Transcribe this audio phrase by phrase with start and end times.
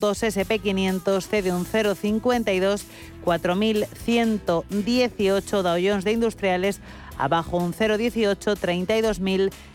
[0.00, 2.82] SP500 cede un 0,52,
[3.24, 6.78] 4.118 Dow Jones de industriales
[7.18, 8.56] abajo un 0,18,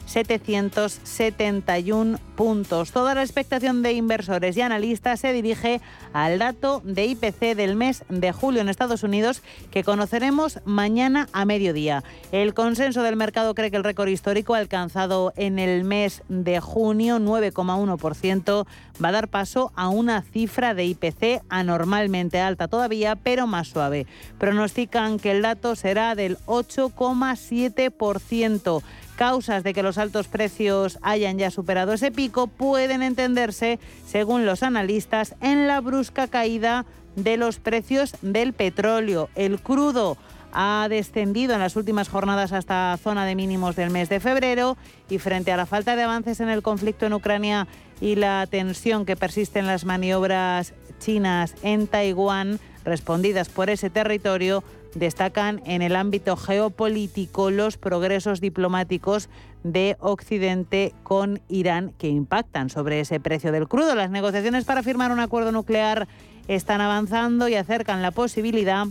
[0.08, 2.92] 32.771 puntos.
[2.92, 5.82] Toda la expectación de inversores y analistas se dirige
[6.14, 11.46] al dato de IPC del mes de julio en Estados Unidos que conoceremos mañana a
[11.46, 12.04] mediodía.
[12.32, 17.20] El consenso del mercado cree que el récord histórico alcanzado en el mes de junio,
[17.20, 18.66] 9,1%,
[19.04, 24.06] va a dar paso a una cifra de IPC anormalmente alta todavía, pero más suave.
[24.38, 28.84] Pronostican que el dato será del 8,7%.
[29.16, 34.64] Causas de que los altos precios hayan ya superado ese pico pueden entenderse, según los
[34.64, 36.86] analistas, en la brusca caída
[37.16, 39.30] de los precios del petróleo.
[39.36, 40.18] El crudo
[40.54, 44.78] ha descendido en las últimas jornadas hasta zona de mínimos del mes de febrero
[45.10, 47.68] y frente a la falta de avances en el conflicto en Ucrania
[48.02, 54.64] y la tensión que persiste en las maniobras chinas en Taiwán respondidas por ese territorio,
[54.96, 59.30] destacan en el ámbito geopolítico los progresos diplomáticos
[59.64, 63.96] de Occidente con Irán que impactan sobre ese precio del crudo.
[63.96, 66.08] Las negociaciones para firmar un acuerdo nuclear
[66.48, 68.88] están avanzando y acercan la posibilidad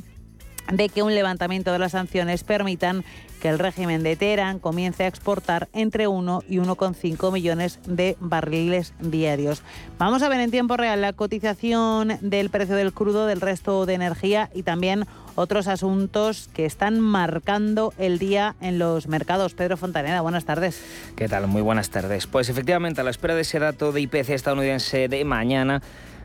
[0.73, 3.05] de que un levantamiento de las sanciones permitan
[3.43, 8.95] que el régimen de Teherán comience a exportar entre 1 y 1,5 millones de barriles
[9.01, 9.65] diarios.
[9.99, 13.95] Vamos a ver en tiempo real la cotización del precio del crudo, del resto de
[13.95, 19.55] energía y también otros asuntos que están marcando el día en los mercados.
[19.55, 20.81] Pedro Fontaneda, buenas tardes.
[21.17, 21.49] ¿Qué tal?
[21.49, 22.29] Muy buenas tardes.
[22.29, 25.83] Pues efectivamente, a la espera de ese dato de IPC estadounidense de mañana,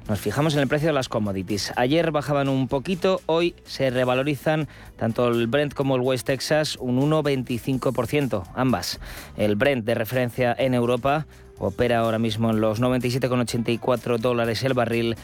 [0.08, 1.74] nos fijamos en el precio de las commodities.
[1.76, 7.00] Ayer bajaban un poquito, hoy se revalorizan tanto el Brent como el West Texas un
[7.00, 9.00] 1,25%, ambas.
[9.36, 11.26] El Brent de referencia en Europa
[11.58, 15.16] opera ahora mismo en los 97,84 dólares el barril.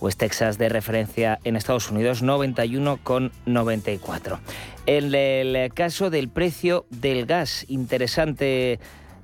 [0.00, 4.38] West Texas de referencia en Estados Unidos 91,94.
[4.86, 8.80] En el caso del precio del gas, interesante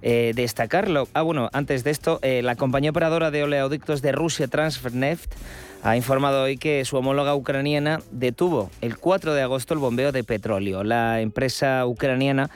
[0.09, 1.09] eh, destacarlo.
[1.15, 5.35] Ah, bueno, antes de esto, eh, la compañía operadora de oleoductos de Rusia, Transferneft,
[5.83, 10.23] ha informado hoy que su homóloga ucraniana detuvo el 4 de agosto el bombeo de
[10.23, 10.85] petróleo.
[10.85, 12.51] La empresa ucraniana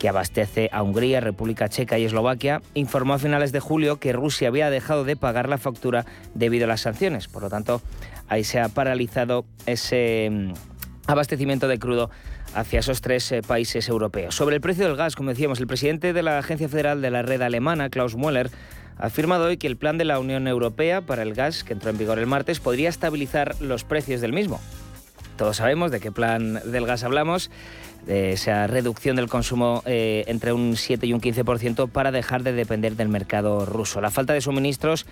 [0.00, 4.48] que abastece a Hungría, República Checa y Eslovaquia, informó a finales de julio que Rusia
[4.48, 7.28] había dejado de pagar la factura debido a las sanciones.
[7.28, 7.80] Por lo tanto,
[8.26, 10.52] ahí se ha paralizado ese mm,
[11.06, 12.10] abastecimiento de crudo
[12.54, 14.34] hacia esos tres eh, países europeos.
[14.34, 17.22] Sobre el precio del gas, como decíamos, el presidente de la Agencia Federal de la
[17.22, 18.50] Red Alemana, Klaus Müller,
[18.98, 21.90] ha afirmado hoy que el plan de la Unión Europea para el gas, que entró
[21.90, 24.60] en vigor el martes, podría estabilizar los precios del mismo.
[25.36, 27.50] Todos sabemos de qué plan del gas hablamos,
[28.04, 32.52] de esa reducción del consumo eh, entre un 7 y un 15% para dejar de
[32.52, 34.00] depender del mercado ruso.
[34.00, 35.06] La falta de suministros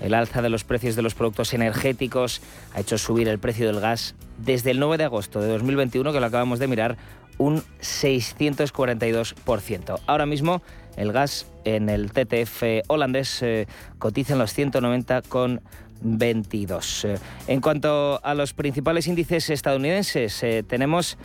[0.00, 2.42] el alza de los precios de los productos energéticos
[2.74, 6.20] ha hecho subir el precio del gas desde el 9 de agosto de 2021, que
[6.20, 6.98] lo acabamos de mirar,
[7.38, 10.00] un 642%.
[10.06, 10.60] Ahora mismo
[10.96, 13.66] el gas en el TTF holandés eh,
[13.98, 17.08] cotiza en los 190,22.
[17.08, 21.16] Eh, en cuanto a los principales índices estadounidenses, eh, tenemos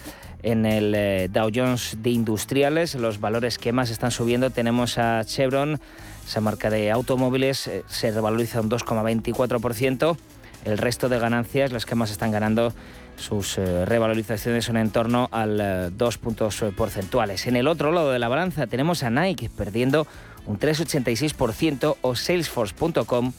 [0.44, 4.50] en el Dow Jones de industriales los valores que más están subiendo.
[4.52, 5.80] Tenemos a Chevron
[6.26, 10.18] esa marca de automóviles eh, se revaloriza un 2,24%.
[10.66, 12.74] El resto de ganancias, las que más están ganando,
[13.18, 17.48] sus eh, revalorizaciones son en torno al 2 eh, puntos porcentuales.
[17.48, 20.08] En el otro lado de la balanza tenemos a Nike perdiendo
[20.46, 23.34] un 3,86% o Salesforce.com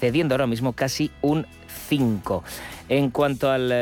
[0.00, 1.46] cediendo ahora mismo casi un
[1.88, 2.44] 5.
[2.88, 3.72] En cuanto al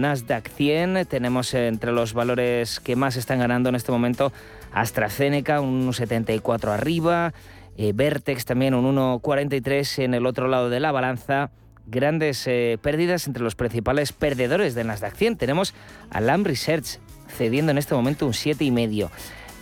[0.00, 4.32] Nasdaq 100, tenemos entre los valores que más están ganando en este momento
[4.72, 7.32] AstraZeneca, un 74 arriba,
[7.76, 11.50] eh, Vertex también un 1,43 en el otro lado de la balanza.
[11.86, 15.36] Grandes eh, pérdidas entre los principales perdedores de Nasdaq 100.
[15.36, 15.74] Tenemos
[16.10, 19.08] a Lam Research cediendo en este momento un 7,5.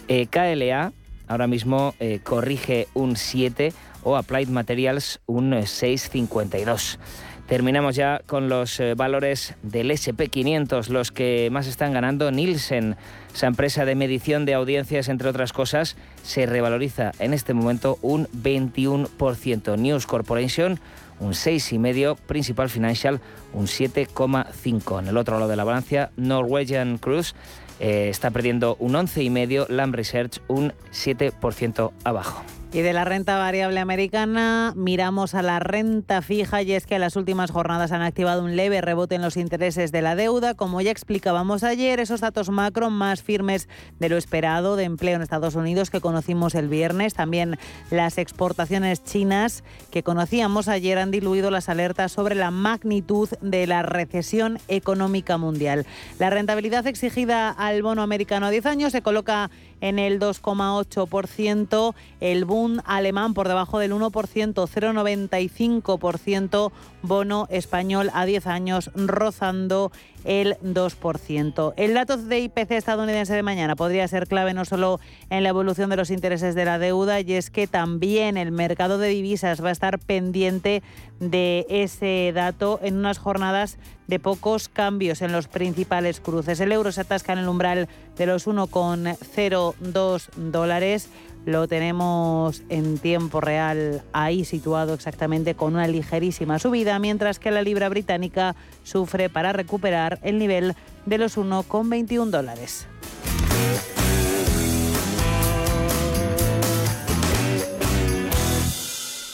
[0.09, 0.93] Eh, KLA
[1.29, 3.73] ahora mismo corrige un 7
[4.03, 6.99] o Applied Materials un 6,52.
[7.49, 12.31] Terminamos ya con los eh, valores del SP500, los que más están ganando.
[12.31, 12.97] Nielsen,
[13.35, 18.27] esa empresa de medición de audiencias, entre otras cosas, se revaloriza en este momento un
[18.29, 19.79] 21%.
[19.79, 20.79] News Corporation,
[21.21, 22.19] un 6,5%.
[22.19, 23.19] Principal Financial,
[23.55, 24.99] un 7,5%.
[25.01, 27.35] En el otro lado de la balanza, Norwegian Cruise
[27.81, 29.71] eh, está perdiendo un 11,5%.
[29.71, 32.45] Lamb Research, un 7% abajo.
[32.71, 37.17] Y de la renta variable americana miramos a la renta fija y es que las
[37.17, 40.53] últimas jornadas han activado un leve rebote en los intereses de la deuda.
[40.53, 45.23] Como ya explicábamos ayer, esos datos macro más firmes de lo esperado de empleo en
[45.23, 47.59] Estados Unidos que conocimos el viernes, también
[47.91, 53.83] las exportaciones chinas que conocíamos ayer han diluido las alertas sobre la magnitud de la
[53.83, 55.87] recesión económica mundial.
[56.19, 59.51] La rentabilidad exigida al bono americano a 10 años se coloca
[59.81, 66.73] en el 2,8%, el boom alemán por debajo del 1%, 0,95%
[67.03, 69.91] bono español a 10 años rozando
[70.25, 71.75] el 2%.
[71.77, 75.91] El dato de IPC estadounidense de mañana podría ser clave no solo en la evolución
[75.91, 79.69] de los intereses de la deuda, y es que también el mercado de divisas va
[79.69, 80.83] a estar pendiente
[81.21, 86.61] de ese dato en unas jornadas de pocos cambios en los principales cruces.
[86.61, 91.09] El euro se atasca en el umbral de los 1,02 dólares
[91.47, 97.63] lo tenemos en tiempo real ahí situado exactamente con una ligerísima subida, mientras que la
[97.63, 100.75] libra británica sufre para recuperar el nivel
[101.07, 102.87] de los 1,21 dólares.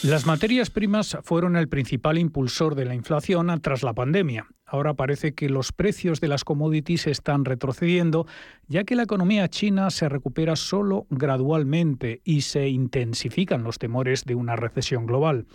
[0.04, 4.46] Las materias primas fueron el principal impulsor de la inflación tras la pandemia.
[4.66, 8.26] Ahora parece que los precios de las commodities están retrocediendo,
[8.68, 14.34] ya que la economía china se recupera solo gradualmente y se intensifican los temores de
[14.34, 15.46] una recesión global.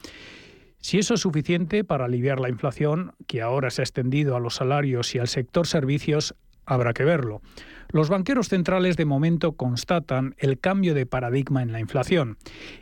[0.79, 4.55] Si eso es suficiente para aliviar la inflación, que ahora se ha extendido a los
[4.55, 6.33] salarios y al sector servicios,
[6.65, 7.43] habrá que verlo.
[7.91, 12.37] Los banqueros centrales de momento constatan el cambio de paradigma en la inflación,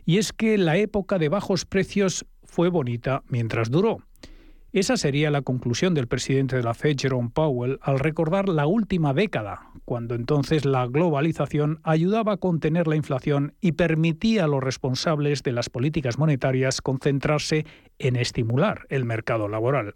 [0.06, 4.00] y es que la época de bajos precios fue bonita mientras duró.
[4.74, 9.14] Esa sería la conclusión del presidente de la Fed, Jerome Powell, al recordar la última
[9.14, 15.42] década, cuando entonces la globalización ayudaba a contener la inflación y permitía a los responsables
[15.42, 17.66] de las políticas monetarias concentrarse
[17.98, 19.96] en estimular el mercado laboral.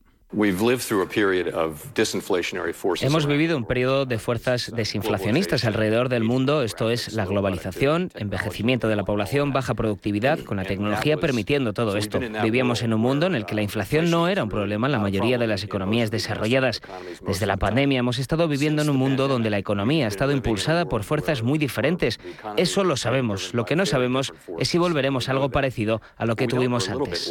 [3.06, 8.88] Hemos vivido un periodo de fuerzas desinflacionistas alrededor del mundo, esto es la globalización, envejecimiento
[8.88, 12.20] de la población, baja productividad, con la tecnología permitiendo todo esto.
[12.20, 15.00] Vivíamos en un mundo en el que la inflación no era un problema en la
[15.00, 16.82] mayoría de las economías desarrolladas.
[17.26, 20.86] Desde la pandemia hemos estado viviendo en un mundo donde la economía ha estado impulsada
[20.86, 22.20] por fuerzas muy diferentes.
[22.56, 23.54] Eso lo sabemos.
[23.54, 27.30] Lo que no sabemos es si volveremos a algo parecido a lo que tuvimos antes.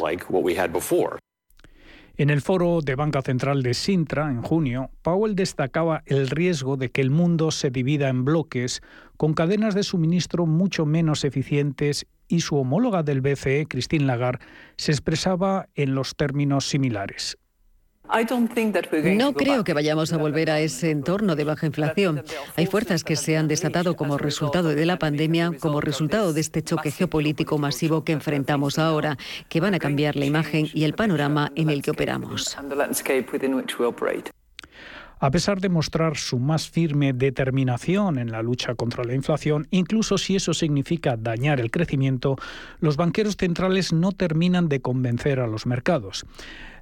[2.21, 6.91] En el foro de Banca Central de Sintra, en junio, Powell destacaba el riesgo de
[6.91, 8.83] que el mundo se divida en bloques
[9.17, 14.45] con cadenas de suministro mucho menos eficientes y su homóloga del BCE, Christine Lagarde,
[14.77, 17.39] se expresaba en los términos similares.
[19.15, 22.23] No creo que vayamos a volver a ese entorno de baja inflación.
[22.55, 26.61] Hay fuerzas que se han desatado como resultado de la pandemia, como resultado de este
[26.61, 29.17] choque geopolítico masivo que enfrentamos ahora,
[29.49, 32.57] que van a cambiar la imagen y el panorama en el que operamos.
[35.23, 40.17] A pesar de mostrar su más firme determinación en la lucha contra la inflación, incluso
[40.17, 42.37] si eso significa dañar el crecimiento,
[42.79, 46.25] los banqueros centrales no terminan de convencer a los mercados.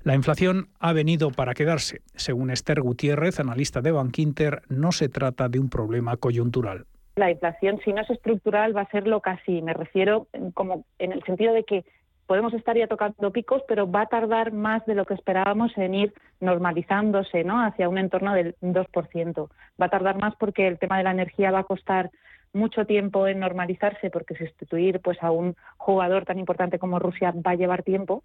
[0.10, 2.02] La inflación ha venido para quedarse.
[2.16, 6.88] Según Esther Gutiérrez, analista de Bankinter, no se trata de un problema coyuntural.
[7.16, 9.62] La inflación, si no es estructural, va a ser lo casi.
[9.62, 10.26] Me refiero
[10.56, 11.86] como en el sentido de que
[12.26, 15.94] podemos estar ya tocando picos, pero va a tardar más de lo que esperábamos en
[15.94, 17.64] ir normalizándose ¿no?
[17.64, 19.50] hacia un entorno del 2%.
[19.80, 22.10] Va a tardar más porque el tema de la energía va a costar
[22.52, 27.52] mucho tiempo en normalizarse, porque sustituir pues, a un jugador tan importante como Rusia va
[27.52, 28.24] a llevar tiempo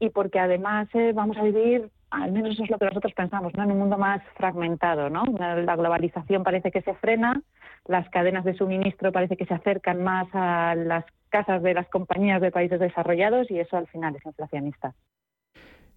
[0.00, 3.54] y porque además eh, vamos a vivir, al menos eso es lo que nosotros pensamos,
[3.54, 3.62] ¿no?
[3.62, 5.10] en un mundo más fragmentado.
[5.10, 5.24] ¿no?
[5.38, 7.40] La globalización parece que se frena,
[7.86, 12.40] las cadenas de suministro parece que se acercan más a las casas de las compañías
[12.40, 14.94] de países desarrollados y eso al final es inflacionista.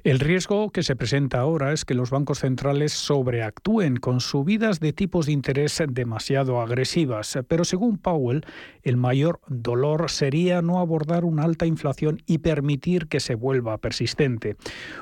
[0.04, 4.92] El riesgo que se presenta ahora es que los bancos centrales sobreactúen con subidas de
[4.92, 8.46] tipos de interés demasiado agresivas, pero según Powell,
[8.82, 14.58] el mayor dolor sería no abordar una alta inflación y permitir que se vuelva persistente.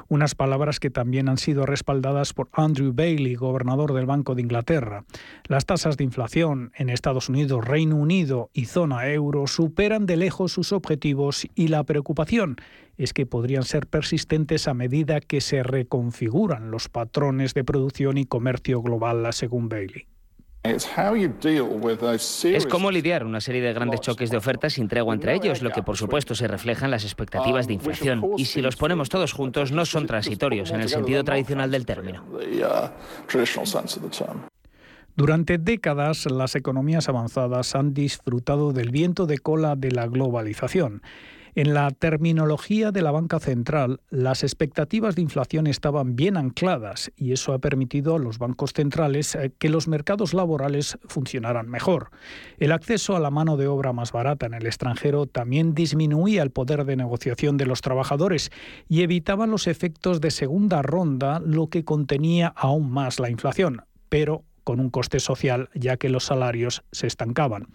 [0.07, 5.05] Unas palabras que también han sido respaldadas por Andrew Bailey, gobernador del Banco de Inglaterra.
[5.47, 10.51] Las tasas de inflación en Estados Unidos, Reino Unido y zona euro superan de lejos
[10.51, 12.57] sus objetivos y la preocupación
[13.03, 18.25] es que podrían ser persistentes a medida que se reconfiguran los patrones de producción y
[18.25, 20.07] comercio global, según Bailey.
[20.63, 20.87] Es
[22.69, 25.81] cómo lidiar una serie de grandes choques de ofertas sin tregua entre ellos, lo que
[25.81, 28.21] por supuesto se refleja en las expectativas de inflación.
[28.37, 32.23] Y si los ponemos todos juntos, no son transitorios en el sentido tradicional del término.
[35.15, 41.01] Durante décadas, las economías avanzadas han disfrutado del viento de cola de la globalización.
[41.53, 47.33] En la terminología de la banca central, las expectativas de inflación estaban bien ancladas y
[47.33, 52.11] eso ha permitido a los bancos centrales eh, que los mercados laborales funcionaran mejor.
[52.57, 56.51] El acceso a la mano de obra más barata en el extranjero también disminuía el
[56.51, 58.49] poder de negociación de los trabajadores
[58.87, 63.81] y evitaba los efectos de segunda ronda, lo que contenía aún más la inflación.
[64.07, 67.67] Pero con un coste social, ya que los salarios se estancaban.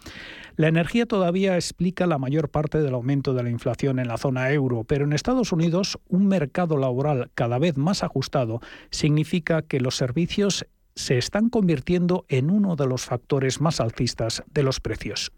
[0.56, 4.50] La energía todavía explica la mayor parte del aumento de la inflación en la zona
[4.50, 9.96] euro, pero en Estados Unidos un mercado laboral cada vez más ajustado significa que los
[9.96, 15.32] servicios se están convirtiendo en uno de los factores más alcistas de los precios.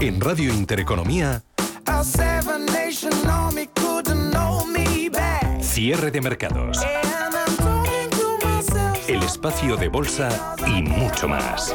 [0.00, 1.42] En Radio Intereconomía,
[5.60, 6.86] cierre de mercados
[9.16, 11.74] el espacio de bolsa y mucho más.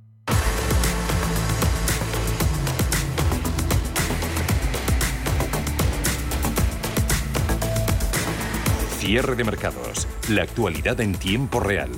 [9.01, 10.07] Cierre de mercados.
[10.29, 11.89] La actualidad en tiempo real.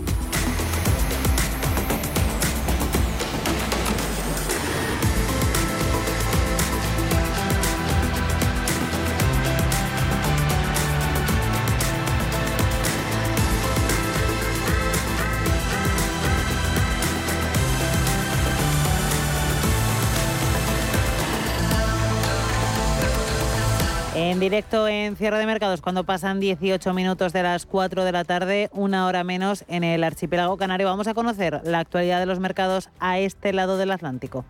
[24.43, 28.69] Directo en cierre de mercados, cuando pasan 18 minutos de las 4 de la tarde,
[28.73, 32.89] una hora menos en el archipiélago canario, vamos a conocer la actualidad de los mercados
[32.99, 34.43] a este lado del Atlántico.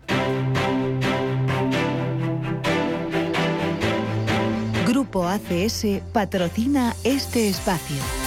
[4.84, 8.23] Grupo ACS patrocina este espacio.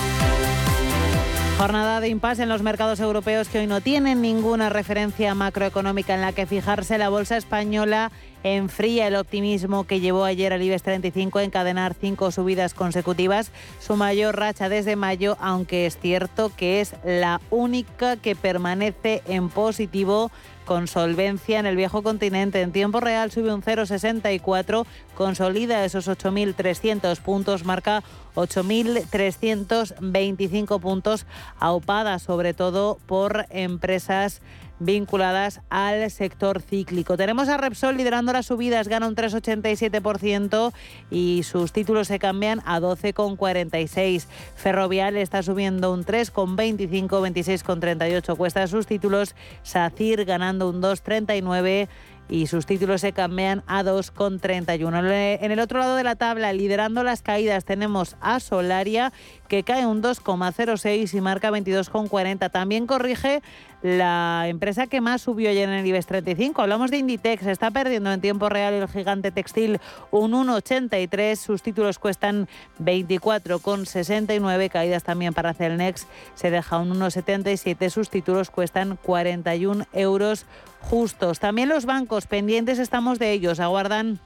[1.58, 6.22] Jornada de impasse en los mercados europeos que hoy no tienen ninguna referencia macroeconómica en
[6.22, 7.00] la que fijarse.
[7.00, 8.12] La bolsa española
[8.44, 13.96] enfría el optimismo que llevó ayer al IBEX 35 a encadenar cinco subidas consecutivas, su
[13.96, 20.30] mayor racha desde mayo, aunque es cierto que es la única que permanece en positivo
[20.68, 22.62] con solvencia en el viejo continente.
[22.62, 28.04] En tiempo real sube un 0,64, consolida esos 8.300 puntos, marca
[28.36, 31.26] 8.325 puntos,
[31.58, 34.44] aupada sobre todo por empresas
[34.80, 37.18] vinculadas al sector cíclico.
[37.18, 40.74] Tenemos a Repsol liderando las subidas, gana un 3,87%
[41.12, 44.26] y sus títulos se cambian a 12,46.
[44.56, 49.36] Ferrovial está subiendo un 3,25, 26,38 cuesta sus títulos.
[49.64, 51.88] SACIR ganando un 2,39
[52.30, 55.40] y sus títulos se cambian a 2,31.
[55.42, 59.14] En el otro lado de la tabla, liderando las caídas, tenemos a Solaria
[59.48, 62.52] que cae un 2,06 y marca 22,40.
[62.52, 63.42] También corrige
[63.82, 66.62] la empresa que más subió ayer en el IBEX 35.
[66.62, 69.80] Hablamos de Inditex, está perdiendo en tiempo real el gigante textil
[70.12, 71.36] un 1,83.
[71.36, 72.48] Sus títulos cuestan
[72.80, 74.70] 24,69.
[74.70, 77.90] Caídas también para Celnex, se deja un 1,77.
[77.90, 80.46] Sus títulos cuestan 41 euros
[80.82, 81.40] justos.
[81.40, 84.20] También los bancos pendientes estamos de ellos, aguardan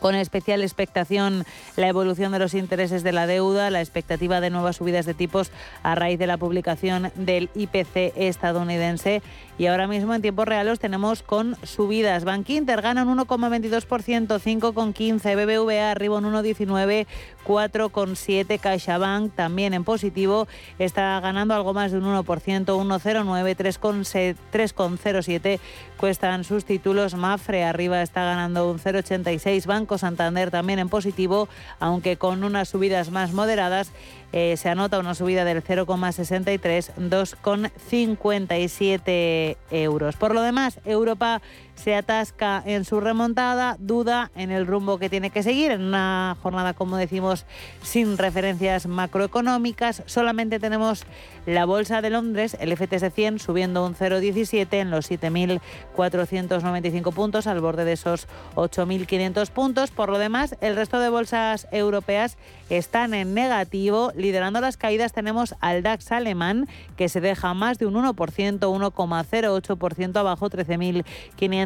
[0.00, 1.44] con especial expectación
[1.76, 5.50] la evolución de los intereses de la deuda, la expectativa de nuevas subidas de tipos
[5.82, 9.22] a raíz de la publicación del IPC estadounidense.
[9.58, 12.24] Y ahora mismo en tiempos reales tenemos con subidas.
[12.24, 17.06] Bank Inter gana un 1,22%, 5,15%, BBVA arriba un 1,19%,
[17.46, 20.46] 4,7%, CaixaBank también en positivo,
[20.78, 25.60] está ganando algo más de un 1%, 1,09%, 3,07%
[25.96, 32.16] cuestan sus títulos, Mafre arriba está ganando un 0,86%, Banco Santander también en positivo, aunque
[32.16, 33.90] con unas subidas más moderadas
[34.32, 40.16] eh, se anota una subida del 0,63, 2,57 euros.
[40.16, 41.42] Por lo demás, Europa
[41.76, 46.36] se atasca en su remontada, duda en el rumbo que tiene que seguir, en una
[46.42, 47.46] jornada, como decimos,
[47.82, 50.02] sin referencias macroeconómicas.
[50.06, 51.04] Solamente tenemos
[51.46, 57.60] la Bolsa de Londres, el FTSE 100, subiendo un 0,17 en los 7.495 puntos, al
[57.60, 59.90] borde de esos 8.500 puntos.
[59.90, 62.36] Por lo demás, el resto de bolsas europeas
[62.68, 64.12] están en negativo.
[64.16, 66.66] Liderando las caídas tenemos al DAX alemán,
[66.96, 70.50] que se deja más de un 1%, 1,08% abajo,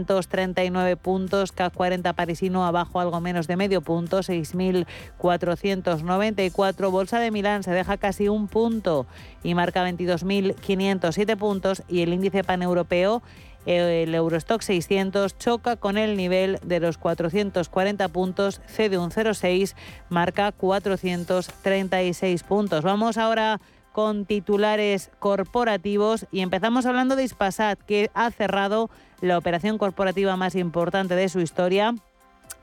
[0.06, 1.52] 13.539 puntos.
[1.52, 6.90] CAC 40 parisino abajo algo menos de medio punto, 6.494.
[6.90, 9.06] Bolsa de Milán se deja casi un punto
[9.42, 11.82] y marca 22.507 puntos.
[11.88, 13.22] Y el índice paneuropeo
[13.66, 19.74] el Eurostock 600 choca con el nivel de los 440 puntos, cede un 0,6,
[20.08, 22.82] marca 436 puntos.
[22.82, 23.60] Vamos ahora
[23.92, 30.54] con titulares corporativos y empezamos hablando de Ispasat, que ha cerrado la operación corporativa más
[30.54, 31.94] importante de su historia.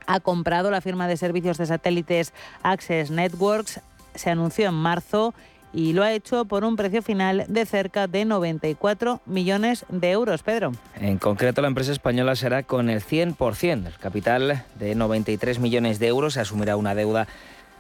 [0.05, 3.81] Ha comprado la firma de servicios de satélites Access Networks,
[4.15, 5.33] se anunció en marzo
[5.73, 10.43] y lo ha hecho por un precio final de cerca de 94 millones de euros.
[10.43, 10.71] Pedro.
[10.95, 13.87] En concreto, la empresa española será con el 100%.
[13.87, 17.27] El capital de 93 millones de euros se asumirá una deuda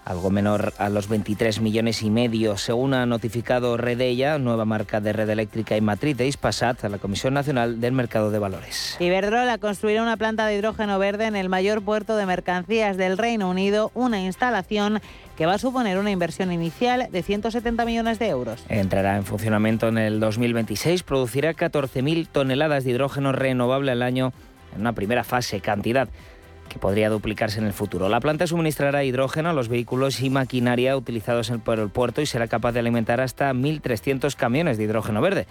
[0.07, 5.11] algo menor a los 23 millones y medio, según ha notificado Redella, nueva marca de
[5.11, 8.95] red eléctrica y matriz de Ispasat, a la Comisión Nacional del Mercado de Valores.
[9.01, 13.49] Iberdrola construirá una planta de hidrógeno verde en el mayor puerto de mercancías del Reino
[13.49, 15.01] Unido, una instalación
[15.35, 18.63] que va a suponer una inversión inicial de 170 millones de euros.
[18.69, 24.31] Entrará en funcionamiento en el 2026, producirá 14.000 toneladas de hidrógeno renovable al año
[24.73, 26.07] en una primera fase, cantidad
[26.67, 28.09] que podría duplicarse en el futuro.
[28.09, 32.47] La planta suministrará hidrógeno a los vehículos y maquinaria utilizados por el puerto y será
[32.47, 35.47] capaz de alimentar hasta 1.300 camiones de hidrógeno verde.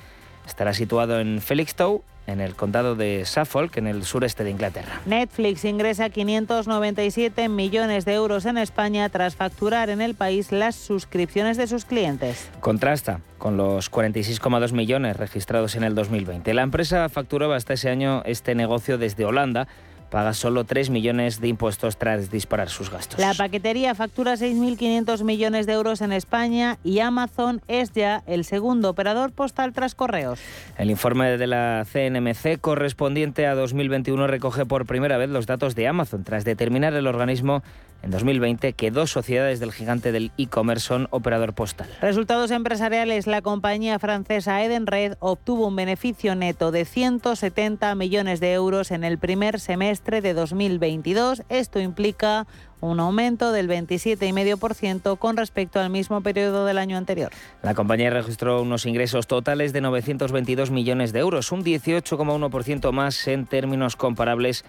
[0.47, 5.01] Estará situado en Felixstowe, en el condado de Suffolk, en el sureste de Inglaterra.
[5.07, 11.57] Netflix ingresa 597 millones de euros en España tras facturar en el país las suscripciones
[11.57, 12.51] de sus clientes.
[12.61, 16.53] Contrasta con los 46,2 millones registrados en el 2020.
[16.55, 19.69] La empresa facturaba hasta ese año este negocio desde Holanda
[20.11, 23.19] paga solo 3 millones de impuestos tras disparar sus gastos.
[23.21, 28.91] La paquetería factura 6.500 millones de euros en España y Amazon es ya el segundo
[28.91, 30.41] operador postal tras correos.
[30.79, 35.89] El informe de la CNMC correspondiente a 2021 recoge por primera vez los datos de
[35.89, 37.63] Amazon tras determinar el organismo
[38.07, 41.89] en 2020 que dos sociedades del gigante del e-commerce son operador postal.
[42.01, 43.27] Resultados empresariales.
[43.27, 49.19] La compañía francesa Edenred obtuvo un beneficio neto de 170 millones de euros en el
[49.19, 51.43] primer semestre de 2022.
[51.49, 52.47] Esto implica
[52.81, 57.33] un aumento del 27,5% con respecto al mismo periodo del año anterior.
[57.63, 63.47] La compañía registró unos ingresos totales de 922 millones de euros, un 18,1% más en
[63.47, 64.65] términos comparables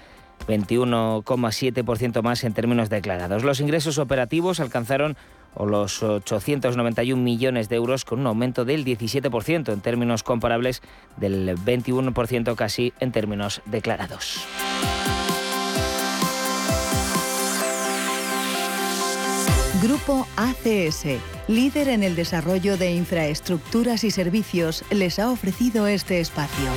[0.48, 3.44] 21,7% más en términos declarados.
[3.44, 5.18] Los ingresos operativos alcanzaron
[5.66, 10.82] los 891 millones de euros con un aumento del 17% en términos comparables
[11.18, 14.46] del 21% casi en términos declarados.
[19.82, 21.06] Grupo ACS,
[21.48, 26.68] líder en el desarrollo de infraestructuras y servicios, les ha ofrecido este espacio.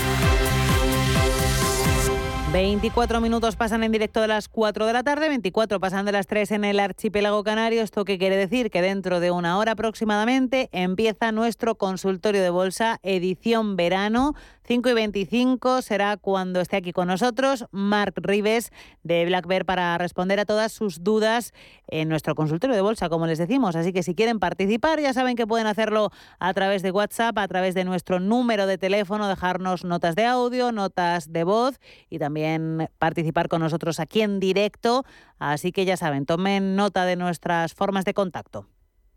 [2.52, 6.26] 24 minutos pasan en directo de las 4 de la tarde, 24 pasan de las
[6.26, 7.82] 3 en el archipiélago canario.
[7.82, 8.70] ¿Esto qué quiere decir?
[8.70, 14.34] Que dentro de una hora aproximadamente empieza nuestro consultorio de bolsa edición verano
[14.70, 18.70] 5 y 25 será cuando esté aquí con nosotros Marc Rives
[19.02, 21.52] de Black Bear para responder a todas sus dudas
[21.88, 23.74] en nuestro consultorio de bolsa, como les decimos.
[23.74, 27.48] Así que si quieren participar, ya saben que pueden hacerlo a través de WhatsApp, a
[27.48, 32.88] través de nuestro número de teléfono, dejarnos notas de audio, notas de voz y también
[33.00, 35.04] participar con nosotros aquí en directo.
[35.40, 38.68] Así que ya saben, tomen nota de nuestras formas de contacto.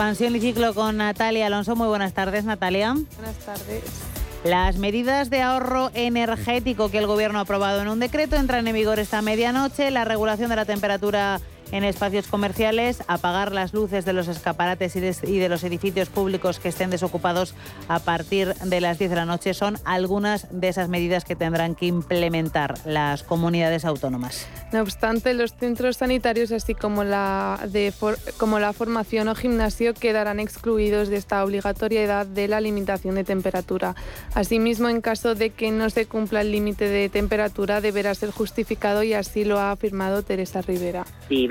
[0.00, 1.76] Expansión y ciclo con Natalia Alonso.
[1.76, 2.94] Muy buenas tardes, Natalia.
[2.94, 3.84] Buenas tardes.
[4.44, 8.72] Las medidas de ahorro energético que el Gobierno ha aprobado en un decreto entran en
[8.72, 9.90] vigor esta medianoche.
[9.90, 11.38] La regulación de la temperatura
[11.72, 16.68] en espacios comerciales, apagar las luces de los escaparates y de, los edificios públicos que
[16.68, 17.54] estén desocupados
[17.88, 21.74] a partir de las 10 de la noche son algunas de esas medidas que tendrán
[21.74, 24.46] que implementar las comunidades autónomas.
[24.72, 27.92] No obstante, los centros sanitarios, así como la, de
[28.36, 33.94] como la formación o gimnasio, quedarán excluidos de esta obligatoriedad de la limitación de temperatura.
[34.34, 39.02] Asimismo, en caso de que no se cumpla el límite de temperatura, deberá ser justificado
[39.02, 41.04] y así lo ha afirmado Teresa Rivera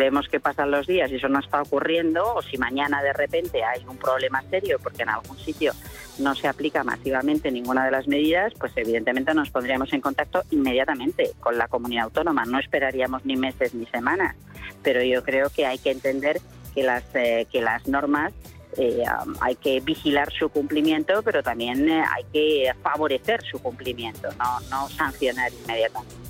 [0.10, 3.64] vemos que pasan los días y eso no está ocurriendo, o si mañana de repente
[3.64, 5.72] hay un problema serio porque en algún sitio
[6.18, 11.32] no se aplica masivamente ninguna de las medidas, pues evidentemente nos pondríamos en contacto inmediatamente
[11.40, 12.46] con la comunidad autónoma.
[12.46, 14.36] No esperaríamos ni meses ni semanas,
[14.82, 16.42] pero yo creo que hay que entender
[16.74, 18.34] que las, eh, que las normas
[18.78, 19.04] eh,
[19.42, 24.90] hay que vigilar su cumplimiento, pero también eh, hay que favorecer su cumplimiento, no, no
[24.90, 26.29] sancionar inmediatamente.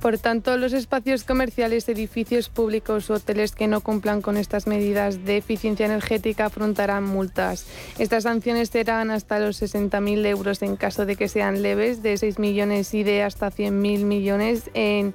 [0.00, 5.24] Por tanto, los espacios comerciales, edificios públicos o hoteles que no cumplan con estas medidas
[5.26, 7.66] de eficiencia energética afrontarán multas.
[7.98, 12.38] Estas sanciones serán hasta los 60.000 euros en caso de que sean leves, de 6
[12.38, 15.12] millones y de hasta 100.000 millones en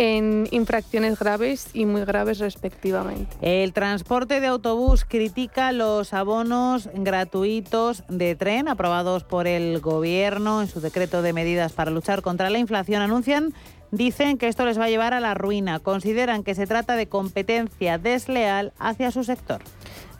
[0.00, 3.36] en infracciones graves y muy graves respectivamente.
[3.42, 10.68] El transporte de autobús critica los abonos gratuitos de tren aprobados por el Gobierno en
[10.68, 13.02] su decreto de medidas para luchar contra la inflación.
[13.02, 13.52] Anuncian
[13.90, 15.80] Dicen que esto les va a llevar a la ruina.
[15.80, 19.62] Consideran que se trata de competencia desleal hacia su sector.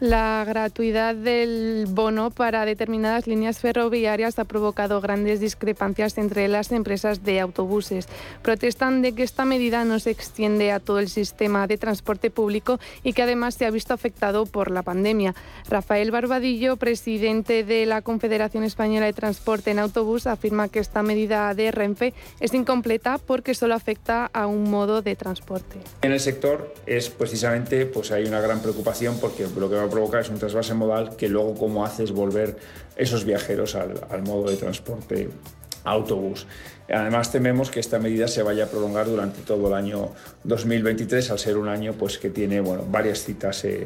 [0.01, 7.23] La gratuidad del bono para determinadas líneas ferroviarias ha provocado grandes discrepancias entre las empresas
[7.23, 8.09] de autobuses.
[8.41, 12.81] Protestan de que esta medida no se extiende a todo el sistema de transporte público
[13.03, 15.35] y que además se ha visto afectado por la pandemia.
[15.69, 21.53] Rafael Barbadillo, presidente de la Confederación Española de Transporte en Autobús, afirma que esta medida
[21.53, 25.79] de Renfe es incompleta porque solo afecta a un modo de transporte.
[26.01, 30.22] En el sector es precisamente, pues hay una gran preocupación porque lo que va provocar
[30.22, 32.57] es un trasvase modal que luego cómo haces volver
[32.96, 35.29] esos viajeros al, modo de transporte
[35.85, 36.46] autobús.
[36.88, 40.11] Además tememos que esta medida se vaya a prolongar durante todo el año
[40.44, 43.85] 2023 al ser un año pues, que tiene bueno, varias citas eh,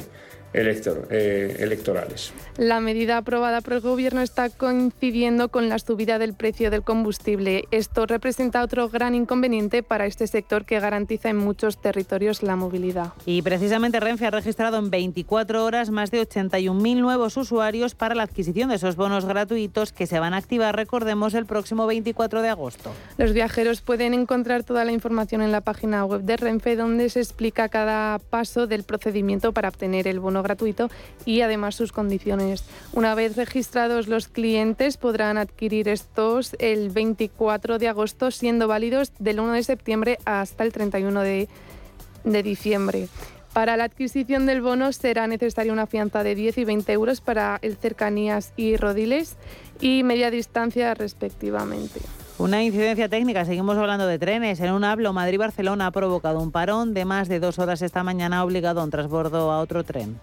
[0.54, 2.32] eh, electorales.
[2.56, 7.64] La medida aprobada por el Gobierno está coincidiendo con la subida del precio del combustible.
[7.72, 13.12] Esto representa otro gran inconveniente para este sector que garantiza en muchos territorios la movilidad.
[13.26, 18.22] Y precisamente Renfe ha registrado en 24 horas más de 81.000 nuevos usuarios para la
[18.22, 22.48] adquisición de esos bonos gratuitos que se van a activar, recordemos, el próximo 24 de
[22.48, 22.92] agosto.
[23.18, 27.20] Los viajeros pueden encontrar toda la información en la página web de Renfe donde se
[27.20, 30.88] explica cada paso del procedimiento para obtener el bono gratuito
[31.24, 32.64] y además sus condiciones.
[32.92, 39.40] Una vez registrados los clientes podrán adquirir estos el 24 de agosto siendo válidos del
[39.40, 41.48] 1 de septiembre hasta el 31 de,
[42.22, 43.08] de diciembre.
[43.52, 47.60] Para la adquisición del bono será necesaria una fianza de 10 y 20 euros para
[47.62, 49.36] el cercanías y rodiles
[49.80, 52.00] y media distancia respectivamente.
[52.36, 54.58] Una incidencia técnica, seguimos hablando de trenes.
[54.58, 58.42] En un hablo, Madrid-Barcelona ha provocado un parón de más de dos horas esta mañana,
[58.42, 60.18] obligado a un transbordo a otro tren.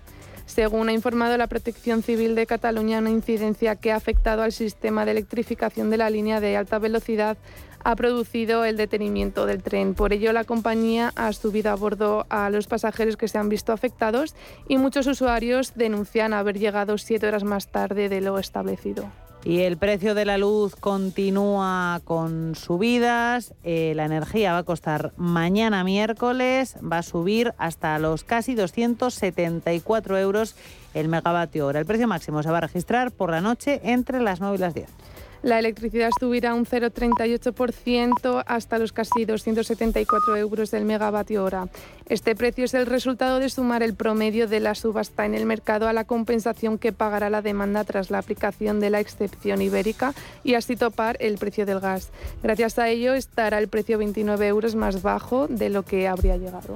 [0.46, 5.06] Según ha informado la Protección Civil de Cataluña, una incidencia que ha afectado al sistema
[5.06, 7.38] de electrificación de la línea de alta velocidad
[7.86, 9.94] ha producido el detenimiento del tren.
[9.94, 13.72] Por ello, la compañía ha subido a bordo a los pasajeros que se han visto
[13.72, 14.36] afectados
[14.68, 19.10] y muchos usuarios denuncian haber llegado siete horas más tarde de lo establecido.
[19.44, 23.56] Y el precio de la luz continúa con subidas.
[23.64, 30.20] Eh, la energía va a costar mañana miércoles, va a subir hasta los casi 274
[30.20, 30.56] euros
[30.94, 31.80] el megavatio hora.
[31.80, 34.76] El precio máximo se va a registrar por la noche entre las 9 y las
[34.76, 35.01] 10.
[35.44, 41.68] La electricidad subirá un 0,38% hasta los casi 274 euros del megavatio hora.
[42.08, 45.88] Este precio es el resultado de sumar el promedio de la subasta en el mercado
[45.88, 50.54] a la compensación que pagará la demanda tras la aplicación de la excepción ibérica y
[50.54, 52.12] así topar el precio del gas.
[52.44, 56.76] Gracias a ello estará el precio 29 euros más bajo de lo que habría llegado.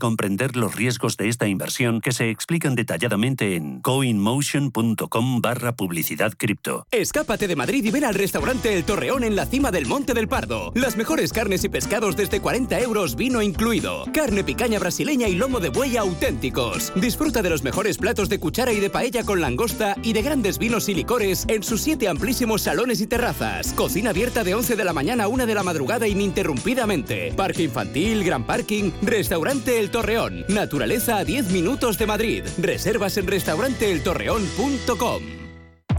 [0.01, 6.87] comprender los riesgos de esta inversión que se explican detalladamente en coinmotion.com barra publicidad cripto.
[6.89, 10.27] Escápate de Madrid y ven al restaurante El Torreón en la cima del Monte del
[10.27, 10.71] Pardo.
[10.73, 14.05] Las mejores carnes y pescados desde 40 euros, vino incluido.
[14.11, 16.91] Carne picaña brasileña y lomo de buey auténticos.
[16.95, 20.57] Disfruta de los mejores platos de cuchara y de paella con langosta y de grandes
[20.57, 23.71] vinos y licores en sus siete amplísimos salones y terrazas.
[23.73, 27.33] Cocina abierta de 11 de la mañana a 1 de la madrugada ininterrumpidamente.
[27.33, 30.45] Parque infantil, gran parking, restaurante El Torreón.
[30.47, 32.45] Naturaleza a 10 minutos de Madrid.
[32.57, 35.41] Reservas en restauranteeltorreón.com.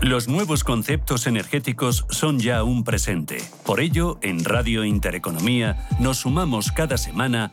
[0.03, 3.39] Los nuevos conceptos energéticos son ya un presente.
[3.65, 7.53] Por ello, en Radio Intereconomía nos sumamos cada semana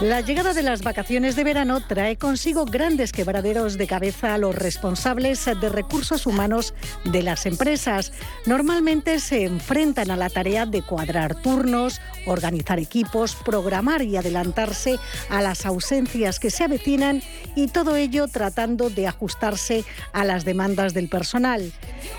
[0.00, 4.54] La llegada de las vacaciones de verano trae consigo grandes quebraderos de cabeza a los
[4.54, 6.72] responsables de recursos humanos
[7.04, 8.12] de las empresas.
[8.46, 15.42] Normalmente se enfrentan a la tarea de cuadrar turnos, organizar equipos, programar y adelantarse a
[15.42, 17.20] las ausencias que se avecinan
[17.56, 21.72] y todo ello tratando de ajustarse a las demandas del personal.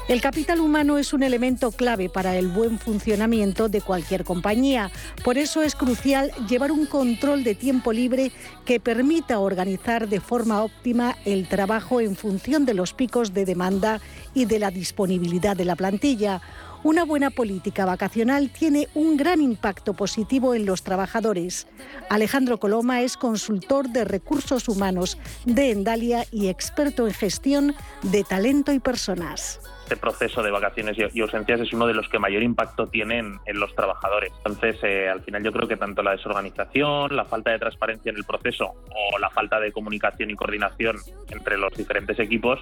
[0.10, 4.92] El capital humano es un elemento clave para el buen funcionamiento de cualquier compañía.
[5.24, 8.32] Por eso es crucial llevar un control de tiempo libre
[8.66, 14.02] que permita organizar de forma óptima el trabajo en función de los picos de demanda
[14.34, 16.42] y de la disponibilidad de la plantilla.
[16.84, 21.68] Una buena política vacacional tiene un gran impacto positivo en los trabajadores.
[22.10, 28.72] Alejandro Coloma es consultor de recursos humanos de Endalia y experto en gestión de talento
[28.72, 32.86] y personas este proceso de vacaciones y ausencias es uno de los que mayor impacto
[32.86, 34.32] tienen en los trabajadores.
[34.38, 38.18] Entonces, eh, al final yo creo que tanto la desorganización, la falta de transparencia en
[38.18, 40.98] el proceso o la falta de comunicación y coordinación
[41.32, 42.60] entre los diferentes equipos,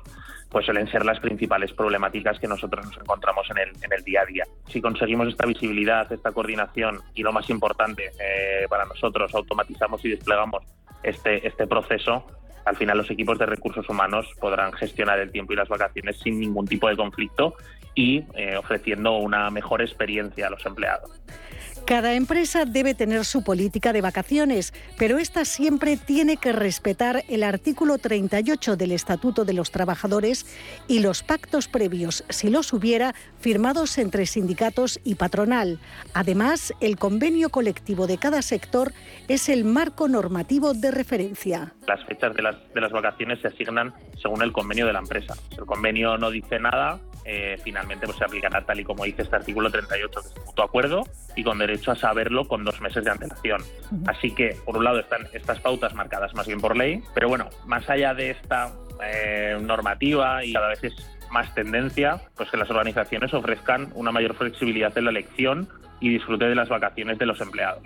[0.50, 4.22] pues suelen ser las principales problemáticas que nosotros nos encontramos en el, en el día
[4.22, 4.46] a día.
[4.70, 10.12] Si conseguimos esta visibilidad, esta coordinación y lo más importante eh, para nosotros, automatizamos y
[10.12, 10.64] desplegamos
[11.04, 12.26] este, este proceso,
[12.68, 16.40] al final los equipos de recursos humanos podrán gestionar el tiempo y las vacaciones sin
[16.40, 17.56] ningún tipo de conflicto
[17.96, 21.10] y eh, ofreciendo una mejor experiencia a los empleados.
[21.88, 27.44] Cada empresa debe tener su política de vacaciones, pero esta siempre tiene que respetar el
[27.44, 30.46] artículo 38 del Estatuto de los Trabajadores
[30.90, 35.80] y los pactos previos, si los hubiera, firmados entre sindicatos y patronal.
[36.14, 38.92] Además, el convenio colectivo de cada sector
[39.30, 41.74] es el marco normativo de referencia.
[41.88, 45.36] Las fechas de las, de las vacaciones se asignan según el convenio de la empresa.
[45.58, 49.36] El convenio no dice nada, eh, finalmente pues, se aplicará tal y como dice este
[49.36, 51.04] artículo 38, que es mutuo acuerdo
[51.36, 53.62] y con derecho a saberlo con dos meses de antelación.
[54.08, 57.50] Así que, por un lado, están estas pautas marcadas más bien por ley, pero bueno,
[57.66, 58.72] más allá de esta
[59.04, 60.94] eh, normativa y cada vez es
[61.30, 65.68] más tendencia, pues que las organizaciones ofrezcan una mayor flexibilidad en la elección
[66.00, 67.84] y disfrute de las vacaciones de los empleados.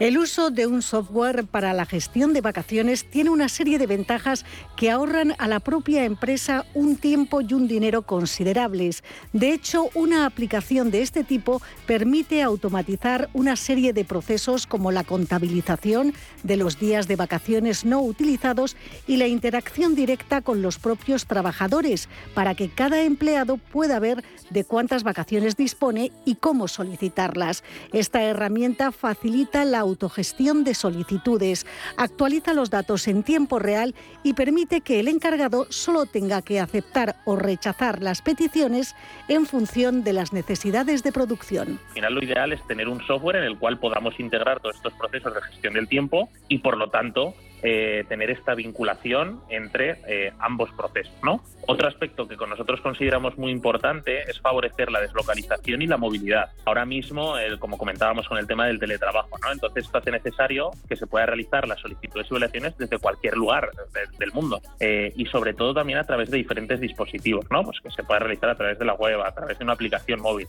[0.00, 4.44] El uso de un software para la gestión de vacaciones tiene una serie de ventajas
[4.76, 9.04] que ahorran a la propia empresa un tiempo y un dinero considerables.
[9.32, 15.04] De hecho, una aplicación de este tipo permite automatizar una serie de procesos como la
[15.04, 18.76] contabilización de los días de vacaciones no utilizados
[19.06, 24.64] y la interacción directa con los propios trabajadores para que cada empleado pueda ver de
[24.64, 27.62] cuántas vacaciones dispone y cómo solicitarlas.
[27.92, 31.66] Esta herramienta facilita la autogestión de solicitudes,
[31.96, 37.16] actualiza los datos en tiempo real y permite que el encargado solo tenga que aceptar
[37.24, 38.94] o rechazar las peticiones
[39.28, 41.78] en función de las necesidades de producción.
[41.88, 44.92] Al final lo ideal es tener un software en el cual podamos integrar todos estos
[44.94, 50.32] procesos de gestión del tiempo y por lo tanto eh, tener esta vinculación entre eh,
[50.38, 51.14] ambos procesos.
[51.24, 51.42] ¿no?
[51.66, 56.50] Otro aspecto que con nosotros consideramos muy importante es favorecer la deslocalización y la movilidad.
[56.64, 59.50] Ahora mismo, como comentábamos con el tema del teletrabajo, ¿no?
[59.50, 63.70] entonces hace necesario que se pueda realizar las solicitudes y evaluaciones desde cualquier lugar
[64.18, 67.62] del mundo eh, y sobre todo también a través de diferentes dispositivos, ¿no?
[67.62, 70.20] pues que se pueda realizar a través de la web, a través de una aplicación
[70.20, 70.46] móvil.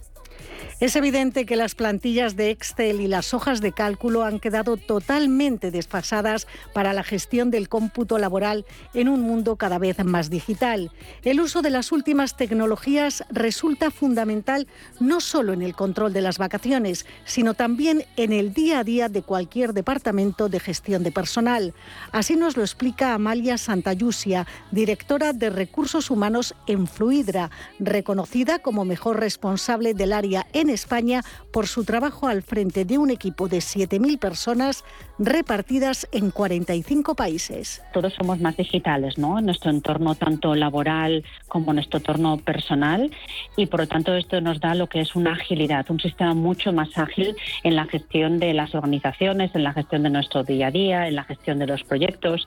[0.81, 5.71] Es evidente que las plantillas de Excel y las hojas de cálculo han quedado totalmente
[5.71, 10.91] desfasadas para la gestión del cómputo laboral en un mundo cada vez más digital.
[11.23, 14.67] El uso de las últimas tecnologías resulta fundamental
[14.99, 19.07] no solo en el control de las vacaciones, sino también en el día a día
[19.07, 21.73] de cualquier departamento de gestión de personal.
[22.11, 29.19] Así nos lo explica Amalia Santayusia, directora de Recursos Humanos en Fluidra, reconocida como mejor
[29.19, 34.19] responsable del área en España por su trabajo al frente de un equipo de 7.000
[34.19, 34.83] personas
[35.17, 37.81] repartidas en 45 países.
[37.93, 39.39] Todos somos más digitales, ¿no?
[39.39, 43.11] En nuestro entorno tanto laboral como nuestro entorno personal
[43.55, 46.73] y por lo tanto esto nos da lo que es una agilidad, un sistema mucho
[46.73, 50.71] más ágil en la gestión de las organizaciones, en la gestión de nuestro día a
[50.71, 52.45] día, en la gestión de los proyectos.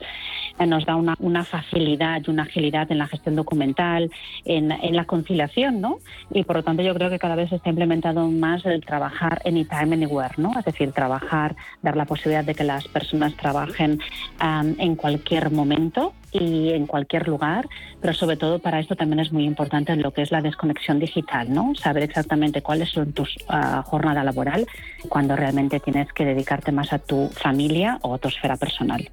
[0.59, 4.11] Eh, nos da una, una facilidad y una agilidad en la gestión documental,
[4.45, 5.99] en, en la conciliación, ¿no?
[6.31, 9.41] Y por lo tanto yo creo que cada vez se está implementando más el trabajar
[9.45, 10.51] anytime, anywhere, ¿no?
[10.57, 14.01] Es decir, trabajar, dar la posibilidad de que las personas trabajen
[14.41, 17.67] en cualquier momento y en cualquier lugar,
[18.01, 21.51] pero sobre todo para esto también es muy importante lo que es la desconexión digital,
[21.53, 21.73] ¿no?
[21.75, 24.67] Saber exactamente cuáles son tus uh, jornada laboral
[25.07, 29.09] cuando realmente tienes que dedicarte más a tu familia o a tu esfera personal.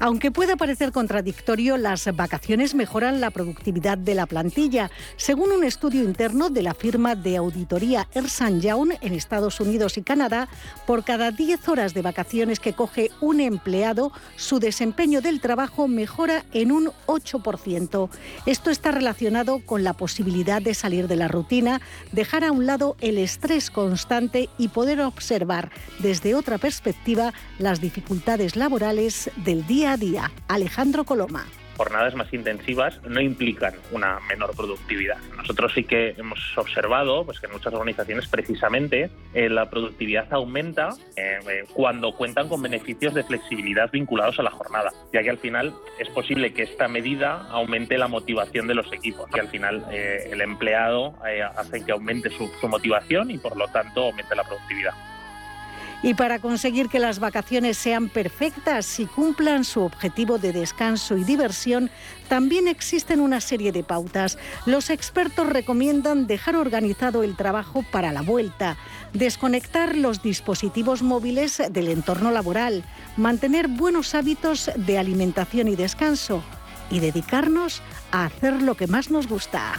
[0.00, 4.90] Aunque pueda parecer contradictorio, las vacaciones mejoran la productividad de la plantilla.
[5.16, 10.02] Según un estudio interno de la firma de auditoría Ernst Young en Estados Unidos y
[10.02, 10.48] Canadá,
[10.86, 16.44] por cada 10 horas de vacaciones que coge un empleado, su desempeño del trabajo mejora
[16.52, 18.08] en un 8%.
[18.46, 21.80] Esto está relacionado con la posibilidad de salir de la rutina,
[22.12, 28.56] dejar a un lado el estrés constante y poder observar desde otra perspectiva las dificultades
[28.56, 30.32] laborales del día a día.
[30.48, 31.46] Alejandro Coloma
[31.78, 35.16] jornadas más intensivas no implican una menor productividad.
[35.36, 40.88] Nosotros sí que hemos observado pues, que en muchas organizaciones precisamente eh, la productividad aumenta
[41.16, 45.38] eh, eh, cuando cuentan con beneficios de flexibilidad vinculados a la jornada, ya que al
[45.38, 49.84] final es posible que esta medida aumente la motivación de los equipos, que al final
[49.90, 51.14] el empleado
[51.56, 54.94] hace que aumente su motivación y por lo tanto aumente la productividad.
[56.02, 61.24] Y para conseguir que las vacaciones sean perfectas y cumplan su objetivo de descanso y
[61.24, 61.90] diversión,
[62.28, 64.38] también existen una serie de pautas.
[64.64, 68.76] Los expertos recomiendan dejar organizado el trabajo para la vuelta,
[69.12, 72.84] desconectar los dispositivos móviles del entorno laboral,
[73.16, 76.44] mantener buenos hábitos de alimentación y descanso
[76.90, 77.82] y dedicarnos
[78.12, 79.74] a hacer lo que más nos gusta.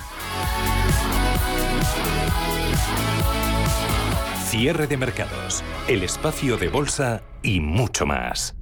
[4.49, 8.55] Cierre de mercados, el espacio de bolsa y mucho más.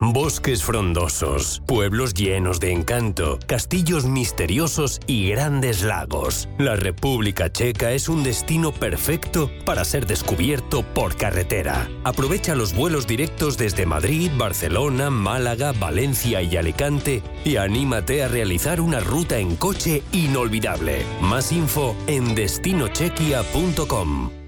[0.00, 6.48] Bosques frondosos, pueblos llenos de encanto, castillos misteriosos y grandes lagos.
[6.56, 11.90] La República Checa es un destino perfecto para ser descubierto por carretera.
[12.04, 18.80] Aprovecha los vuelos directos desde Madrid, Barcelona, Málaga, Valencia y Alicante y anímate a realizar
[18.80, 21.04] una ruta en coche inolvidable.
[21.20, 24.43] Más info en destinochequia.com.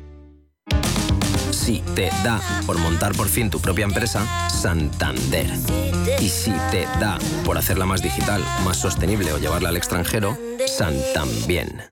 [1.66, 5.50] Si te da por montar por fin tu propia empresa, Santander.
[6.20, 11.83] Y si te da por hacerla más digital, más sostenible o llevarla al extranjero, Santambién.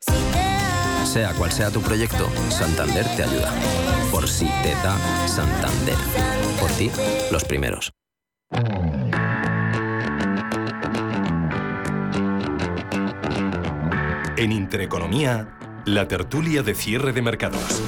[1.05, 3.53] Sea cual sea tu proyecto, Santander te ayuda.
[4.13, 5.97] Por si te da Santander.
[6.61, 6.91] Por ti,
[7.33, 7.93] los primeros.
[14.37, 17.83] En Intereconomía, la tertulia de cierre de mercados.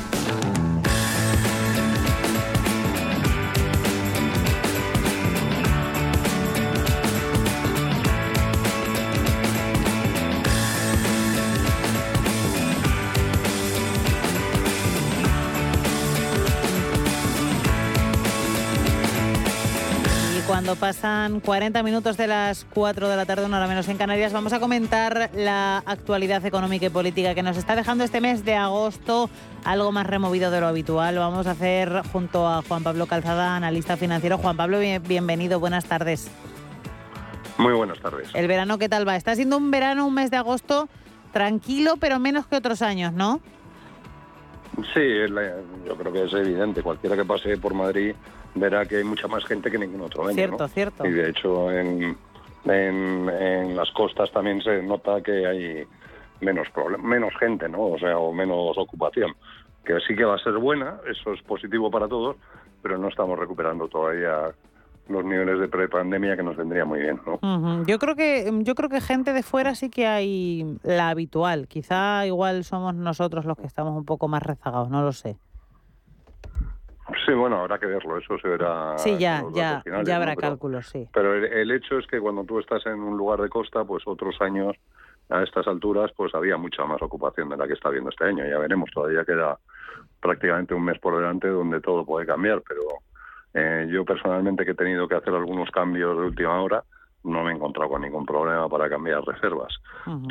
[20.67, 24.33] Cuando pasan 40 minutos de las 4 de la tarde, una hora menos en Canarias,
[24.33, 28.57] vamos a comentar la actualidad económica y política que nos está dejando este mes de
[28.57, 29.31] agosto
[29.65, 31.15] algo más removido de lo habitual.
[31.15, 34.39] Lo vamos a hacer junto a Juan Pablo Calzada, analista financiero.
[34.39, 36.29] Juan Pablo, bienvenido, buenas tardes.
[37.59, 38.31] Muy buenas tardes.
[38.35, 39.15] ¿El verano qué tal va?
[39.15, 40.89] Está siendo un verano, un mes de agosto
[41.33, 43.41] tranquilo, pero menos que otros años, ¿no?
[44.93, 45.01] Sí,
[45.87, 46.83] yo creo que es evidente.
[46.83, 48.15] Cualquiera que pase por Madrid
[48.55, 50.35] verá que hay mucha más gente que ningún otro año.
[50.35, 51.07] Cierto, cierto.
[51.07, 52.17] Y de hecho en,
[52.65, 55.85] en, las costas también se nota que hay
[56.41, 57.89] menos menos gente, ¿no?
[57.89, 59.35] O sea, o menos ocupación.
[59.85, 62.37] Que sí que va a ser buena, eso es positivo para todos,
[62.83, 64.53] pero no estamos recuperando todavía
[65.09, 67.85] los niveles de prepandemia que nos vendría muy bien, ¿no?
[67.87, 71.69] Yo creo que yo creo que gente de fuera sí que hay la habitual.
[71.69, 75.37] Quizá igual somos nosotros los que estamos un poco más rezagados, no lo sé.
[77.25, 78.99] Sí, bueno, habrá que verlo, eso se verá.
[78.99, 81.09] Sí, ya, ya, ya habrá cálculos, sí.
[81.13, 84.41] Pero el, hecho es que cuando tú estás en un lugar de costa, pues otros
[84.41, 84.77] años
[85.29, 88.45] a estas alturas, pues había mucha más ocupación de la que está habiendo este año.
[88.45, 89.59] Ya veremos, todavía queda
[90.21, 92.83] prácticamente un mes por delante donde todo puede cambiar, pero
[93.59, 96.85] eh, yo personalmente que he tenido que hacer algunos cambios de última hora,
[97.25, 99.75] no me he encontrado con ningún problema para cambiar reservas.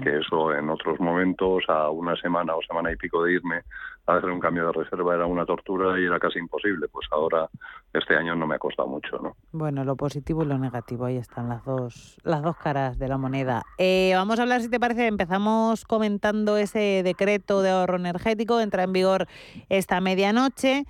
[0.01, 3.63] Que eso en otros momentos, a una semana o semana y pico de irme
[4.05, 6.87] a hacer un cambio de reserva era una tortura y era casi imposible.
[6.87, 7.49] Pues ahora
[7.93, 9.35] este año no me ha costado mucho, ¿no?
[9.51, 13.17] Bueno, lo positivo y lo negativo, ahí están las dos, las dos caras de la
[13.17, 13.63] moneda.
[13.79, 18.83] Eh, vamos a hablar, si te parece, empezamos comentando ese decreto de ahorro energético, entra
[18.83, 19.27] en vigor
[19.67, 20.85] esta medianoche.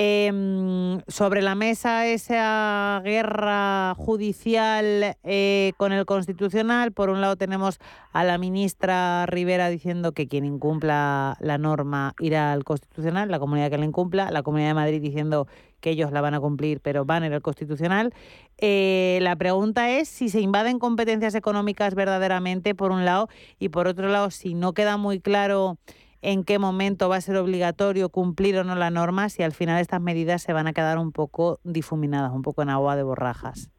[0.00, 6.92] Eh, sobre la mesa esa guerra judicial eh, con el Constitucional.
[6.92, 7.80] Por un lado tenemos
[8.12, 13.70] a la ministra Rivera diciendo que quien incumpla la norma irá al Constitucional, la comunidad
[13.70, 15.48] que la incumpla, la Comunidad de Madrid diciendo
[15.80, 18.14] que ellos la van a cumplir, pero van ir al Constitucional.
[18.56, 23.28] Eh, la pregunta es si se invaden competencias económicas verdaderamente, por un lado,
[23.58, 25.76] y por otro lado, si no queda muy claro
[26.22, 29.80] en qué momento va a ser obligatorio cumplir o no la norma si al final
[29.80, 33.70] estas medidas se van a quedar un poco difuminadas, un poco en agua de borrajas.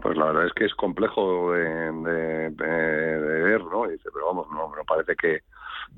[0.00, 3.82] Pues la verdad es que es complejo de, ver, ¿no?
[3.84, 5.42] Pero vamos, no, me parece que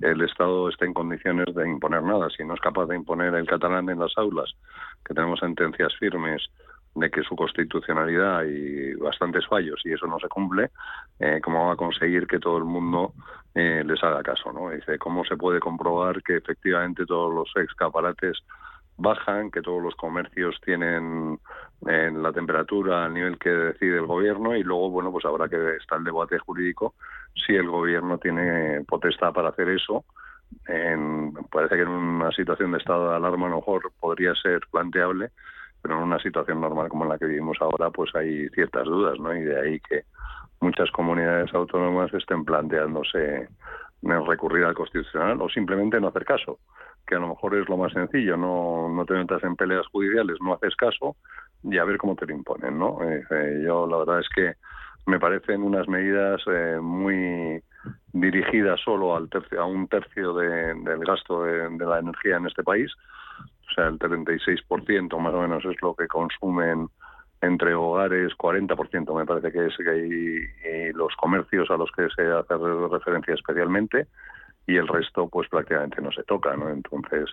[0.02, 2.28] el Estado esté en condiciones de imponer nada.
[2.36, 4.52] Si no es capaz de imponer el catalán en las aulas,
[5.06, 6.42] que tenemos sentencias firmes
[6.94, 10.70] de que su constitucionalidad hay bastantes fallos y eso no se cumple,
[11.18, 13.14] eh, ¿cómo va a conseguir que todo el mundo
[13.54, 14.52] eh, les haga caso?
[14.52, 14.70] ¿no?
[14.70, 18.38] Dice, ¿cómo se puede comprobar que efectivamente todos los escaparates
[18.96, 21.38] bajan, que todos los comercios tienen
[21.88, 25.76] eh, la temperatura al nivel que decide el gobierno y luego, bueno, pues habrá que
[25.76, 26.94] estar el debate jurídico
[27.34, 30.04] si el gobierno tiene potestad para hacer eso.
[30.68, 34.60] En, parece que en una situación de estado de alarma a lo mejor podría ser
[34.70, 35.30] planteable,
[35.84, 39.36] pero en una situación normal como la que vivimos ahora, pues hay ciertas dudas, ¿no?
[39.36, 40.04] Y de ahí que
[40.58, 43.50] muchas comunidades autónomas estén planteándose
[44.00, 46.58] recurrir al constitucional o simplemente no hacer caso,
[47.06, 50.38] que a lo mejor es lo más sencillo, no, no te metas en peleas judiciales,
[50.40, 51.16] no haces caso
[51.62, 53.00] y a ver cómo te lo imponen, ¿no?
[53.02, 54.54] Eh, yo la verdad es que
[55.04, 57.62] me parecen unas medidas eh, muy
[58.14, 62.90] dirigidas solo al tercio, a un tercio del gasto de la energía en este país,
[63.74, 66.88] o sea, el 36% más o menos es lo que consumen
[67.40, 72.54] entre hogares, 40% me parece que es y, los comercios a los que se hace
[72.90, 74.06] referencia especialmente,
[74.66, 76.70] y el resto pues prácticamente no se toca, ¿no?
[76.70, 77.30] Entonces,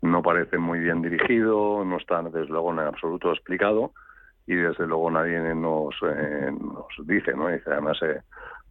[0.00, 3.92] no parece muy bien dirigido, no está desde luego en absoluto explicado
[4.46, 7.48] y desde luego nadie nos, eh, nos dice, ¿no?
[7.48, 8.22] Dice, además, eh,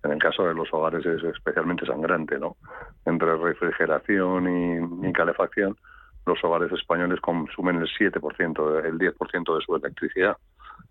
[0.04, 2.58] en el caso de los hogares es especialmente sangrante, ¿no?
[3.06, 5.78] Entre refrigeración y calefacción,
[6.26, 10.38] los hogares españoles consumen el 7%, el 10% de su electricidad.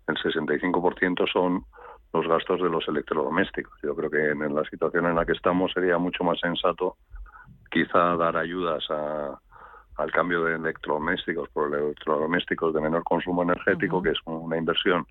[0.07, 1.65] El 65% son
[2.13, 3.73] los gastos de los electrodomésticos.
[3.81, 6.97] Yo creo que en la situación en la que estamos sería mucho más sensato
[7.71, 14.19] quizá dar ayudas al cambio de electrodomésticos por electrodomésticos de menor consumo energético, que es
[14.25, 15.07] una inversión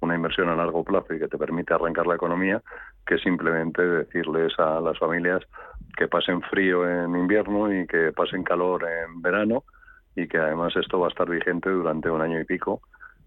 [0.00, 2.62] una inversión a largo plazo y que te permite arrancar la economía,
[3.06, 5.42] que simplemente decirles a las familias
[5.96, 9.64] que pasen frío en invierno y que pasen calor en verano
[10.14, 12.80] y que además esto va a estar vigente durante un año y pico,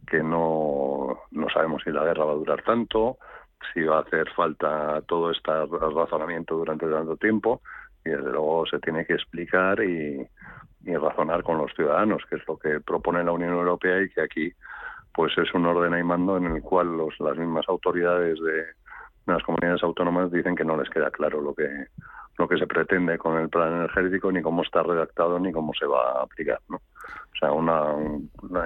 [0.07, 3.17] que no, no sabemos si la guerra va a durar tanto,
[3.73, 7.61] si va a hacer falta todo este razonamiento durante tanto tiempo
[8.05, 10.27] y desde luego se tiene que explicar y,
[10.85, 14.51] razonar con los ciudadanos, que es lo que propone la Unión Europea y que aquí
[15.13, 18.65] pues es un orden y mando en el cual los, las mismas autoridades de,
[19.27, 21.67] las comunidades autónomas dicen que no les queda claro lo que
[22.39, 25.85] lo que se pretende con el plan energético, ni cómo está redactado, ni cómo se
[25.85, 26.59] va a aplicar.
[26.69, 26.77] ¿no?
[26.77, 27.93] O sea, una,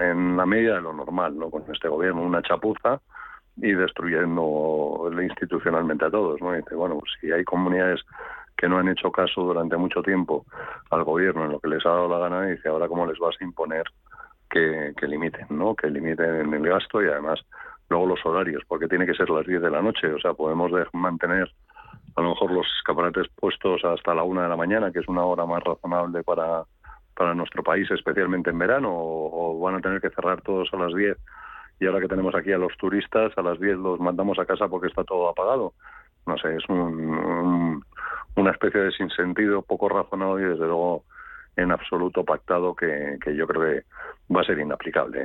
[0.10, 1.50] en la medida de lo normal, ¿no?
[1.50, 3.02] Con este gobierno, una chapuza
[3.58, 6.54] y destruyendo institucionalmente a todos, ¿no?
[6.54, 8.02] Dice, bueno, pues si hay comunidades
[8.56, 10.46] que no han hecho caso durante mucho tiempo
[10.92, 13.36] al gobierno en lo que les ha dado la gana, dice, ahora cómo les vas
[13.40, 13.84] a imponer
[14.50, 15.76] que, que limiten, ¿no?
[15.76, 17.40] Que limiten el gasto y además
[17.90, 20.72] luego los horarios, porque tiene que ser las 10 de la noche, o sea, podemos
[20.72, 21.52] de- mantener
[22.16, 25.24] a lo mejor los escaparates puestos hasta la una de la mañana, que es una
[25.26, 26.64] hora más razonable para,
[27.16, 30.93] para nuestro país, especialmente en verano, o, van a tener que cerrar todos a las
[30.93, 31.18] 10
[31.80, 34.68] y ahora que tenemos aquí a los turistas, a las 10 los mandamos a casa
[34.68, 35.74] porque está todo apagado.
[36.26, 37.86] No sé, es un, un-
[38.36, 41.03] una especie de sinsentido poco razonado y desde luego
[41.55, 43.84] en absoluto pactado que, que yo creo que
[44.34, 45.24] va a ser inaplicable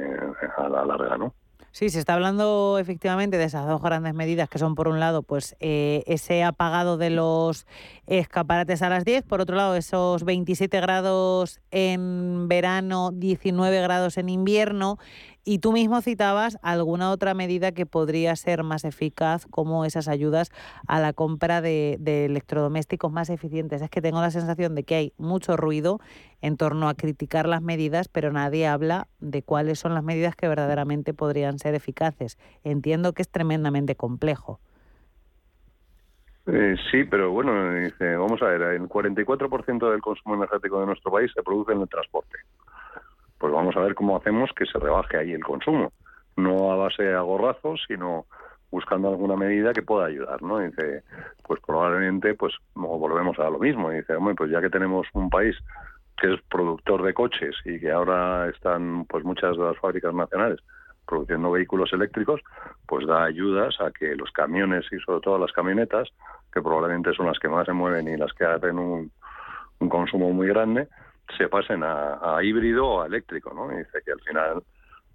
[0.57, 1.35] a la larga, ¿no?
[1.79, 5.23] Sí, se está hablando efectivamente de esas dos grandes medidas que son, por un lado,
[5.23, 7.69] pues eh, ese apagado de los
[8.09, 14.29] escaparates a las 10, por otro lado, esos 27 grados en verano, 19 grados en
[14.29, 14.99] invierno,
[15.45, 20.51] y tú mismo citabas alguna otra medida que podría ser más eficaz, como esas ayudas
[20.87, 23.83] a la compra de, electrodomésticos más eficientes.
[23.83, 26.01] Es que tengo la sensación de que hay mucho ruido
[26.43, 30.49] en torno a criticar las medidas, pero nadie habla de cuáles son las medidas que
[30.49, 32.39] verdaderamente podrían ser eficaces.
[32.65, 34.61] Entiendo que es tremendamente complejo.
[36.51, 41.13] Eh, sí, pero bueno, dice, vamos a ver, el 44% del consumo energético de nuestro
[41.13, 42.39] país se produce en el transporte.
[43.39, 45.93] Pues vamos a ver cómo hacemos que se rebaje ahí el consumo,
[46.37, 48.27] no a base de agorrazos, sino
[48.71, 50.59] buscando alguna medida que pueda ayudar, ¿no?
[50.59, 51.03] Dice,
[51.47, 53.91] pues probablemente, pues volvemos a lo mismo.
[53.91, 55.57] Dice, hombre, pues ya que tenemos un país
[56.21, 60.61] que es productor de coches y que ahora están, pues muchas de las fábricas nacionales
[61.07, 62.43] produciendo vehículos eléctricos,
[62.87, 66.09] pues da ayudas a que los camiones y sobre todo las camionetas,
[66.53, 69.11] que probablemente son las que más se mueven y las que hacen un
[69.89, 70.89] consumo muy grande,
[71.37, 73.73] se pasen a, a híbrido o a eléctrico, ¿no?
[73.73, 74.63] Y dice que al final,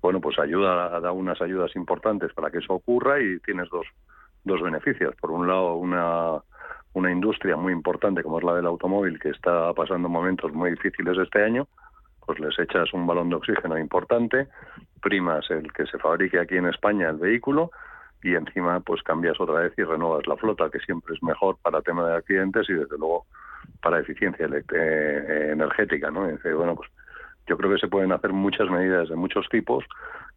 [0.02, 3.88] bueno, pues ayuda, da unas ayudas importantes para que eso ocurra y tienes dos,
[4.44, 5.16] dos beneficios.
[5.16, 6.42] Por un lado, una,
[6.94, 11.18] una industria muy importante como es la del automóvil, que está pasando momentos muy difíciles
[11.18, 11.68] este año,
[12.26, 14.48] pues les echas un balón de oxígeno importante,
[15.02, 17.72] primas el que se fabrique aquí en España el vehículo
[18.22, 21.82] y encima pues cambias otra vez y renuevas la flota, que siempre es mejor para
[21.82, 23.26] tema de accidentes y desde luego
[23.82, 26.22] para eficiencia elect- eh, energética, ¿no?
[26.56, 26.90] Bueno, pues
[27.48, 29.84] yo creo que se pueden hacer muchas medidas de muchos tipos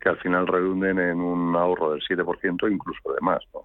[0.01, 3.63] que al final redunden en un ahorro del 7%, incluso de más, ¿no?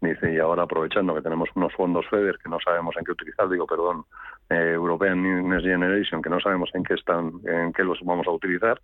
[0.00, 3.48] Dice, y ahora aprovechando que tenemos unos fondos FEDER que no sabemos en qué utilizar,
[3.48, 4.04] digo, perdón,
[4.50, 8.32] eh, European Next Generation, que no sabemos en qué están, en qué los vamos a
[8.32, 8.80] utilizar,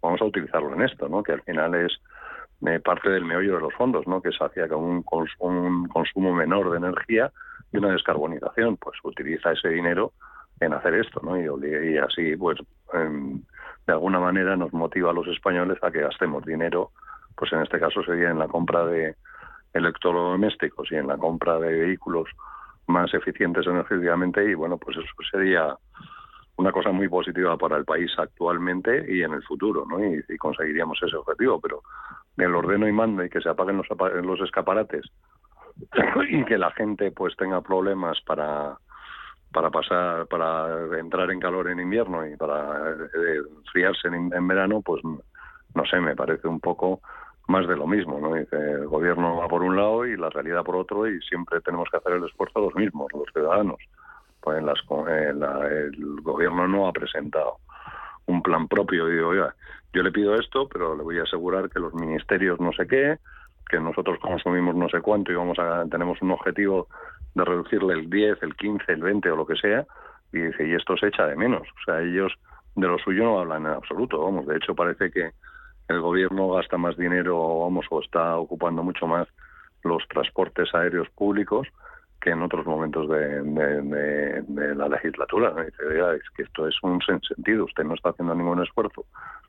[0.00, 1.22] vamos a utilizarlo en esto, ¿no?
[1.22, 1.92] Que al final es
[2.66, 4.22] eh, parte del meollo de los fondos, ¿no?
[4.22, 7.30] Que es hacia que un, cons- un consumo menor de energía
[7.72, 10.12] y una descarbonización, pues utiliza ese dinero
[10.60, 11.36] en hacer esto, ¿no?
[11.38, 12.58] Y, y así, pues,
[12.92, 13.42] em,
[13.86, 16.90] de alguna manera nos motiva a los españoles a que gastemos dinero,
[17.36, 19.16] pues en este caso sería en la compra de
[19.72, 22.28] electrodomésticos y en la compra de vehículos
[22.86, 25.74] más eficientes energéticamente y bueno, pues eso sería
[26.56, 30.04] una cosa muy positiva para el país actualmente y en el futuro, ¿no?
[30.04, 31.82] Y, conseguiríamos ese objetivo, pero
[32.36, 33.86] el ordeno y mando y que se apaguen los,
[34.22, 35.06] los escaparates
[36.28, 38.76] y que la gente pues tenga problemas para
[39.52, 45.02] para pasar para entrar en calor en invierno y para eh, enfriarse en, verano pues
[45.04, 47.00] no sé me parece un poco
[47.48, 50.64] más de lo mismo no Dice, el gobierno va por un lado y la realidad
[50.64, 53.78] por otro y siempre tenemos que hacer el esfuerzo los mismos los ciudadanos.
[54.40, 57.58] Pues en las en la- el gobierno no ha presentado
[58.26, 59.06] un plan propio.
[59.06, 59.54] Digo, oiga,
[59.92, 63.18] yo le pido esto, pero le voy a asegurar que los ministerios no sé qué,
[63.68, 66.88] que nosotros consumimos no sé cuánto y vamos a tenemos un objetivo
[67.34, 69.86] de reducirle el 10, el 15, el 20 o lo que sea,
[70.32, 71.62] y dice, y esto se echa de menos.
[71.62, 72.32] O sea, ellos
[72.74, 75.32] de lo suyo no hablan en absoluto, vamos, de hecho parece que
[75.88, 79.28] el gobierno gasta más dinero, vamos, o está ocupando mucho más
[79.82, 81.68] los transportes aéreos públicos
[82.20, 85.50] que en otros momentos de, la legislatura.
[85.50, 85.64] ¿no?
[85.64, 89.04] Dice, "Oiga, es que esto es un sentido, usted no está haciendo ningún esfuerzo,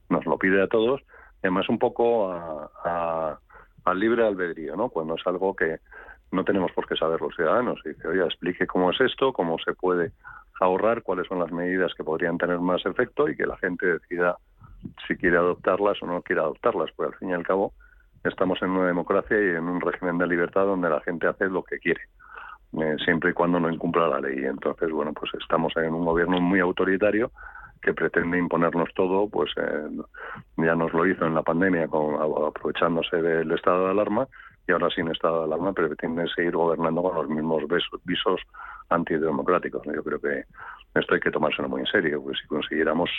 [0.09, 1.01] nos lo pide a todos,
[1.43, 3.39] además un poco a, a-
[3.85, 4.89] al libre albedrío, ¿no?
[4.89, 5.79] Cuando es algo que
[6.31, 7.79] no tenemos por qué saber los ciudadanos.
[7.85, 10.11] Y dice, oiga, explique cómo es esto, cómo se puede
[10.59, 14.37] ahorrar, cuáles son las medidas que podrían tener más efecto y que la gente decida
[15.07, 17.73] si quiere adoptarlas o no quiere adoptarlas, porque al fin y al cabo
[18.23, 21.63] estamos en una democracia y en un régimen de libertad donde la gente hace lo
[21.63, 22.01] que quiere
[22.81, 24.45] eh, siempre y cuando no incumpla la ley.
[24.45, 27.31] Entonces, bueno, pues estamos en un gobierno muy autoritario
[27.83, 29.87] que pretende imponernos todo, pues eh,
[30.57, 32.15] ya nos lo hizo en la pandemia con,
[32.47, 34.27] aprovechándose del estado de alarma
[34.67, 38.39] y ahora sin estado de alarma pretende seguir gobernando con los mismos besos- visos
[38.89, 39.83] antidemocráticos.
[39.85, 40.45] Yo creo que
[40.95, 43.09] esto hay que tomárselo muy en serio, porque si consiguiéramos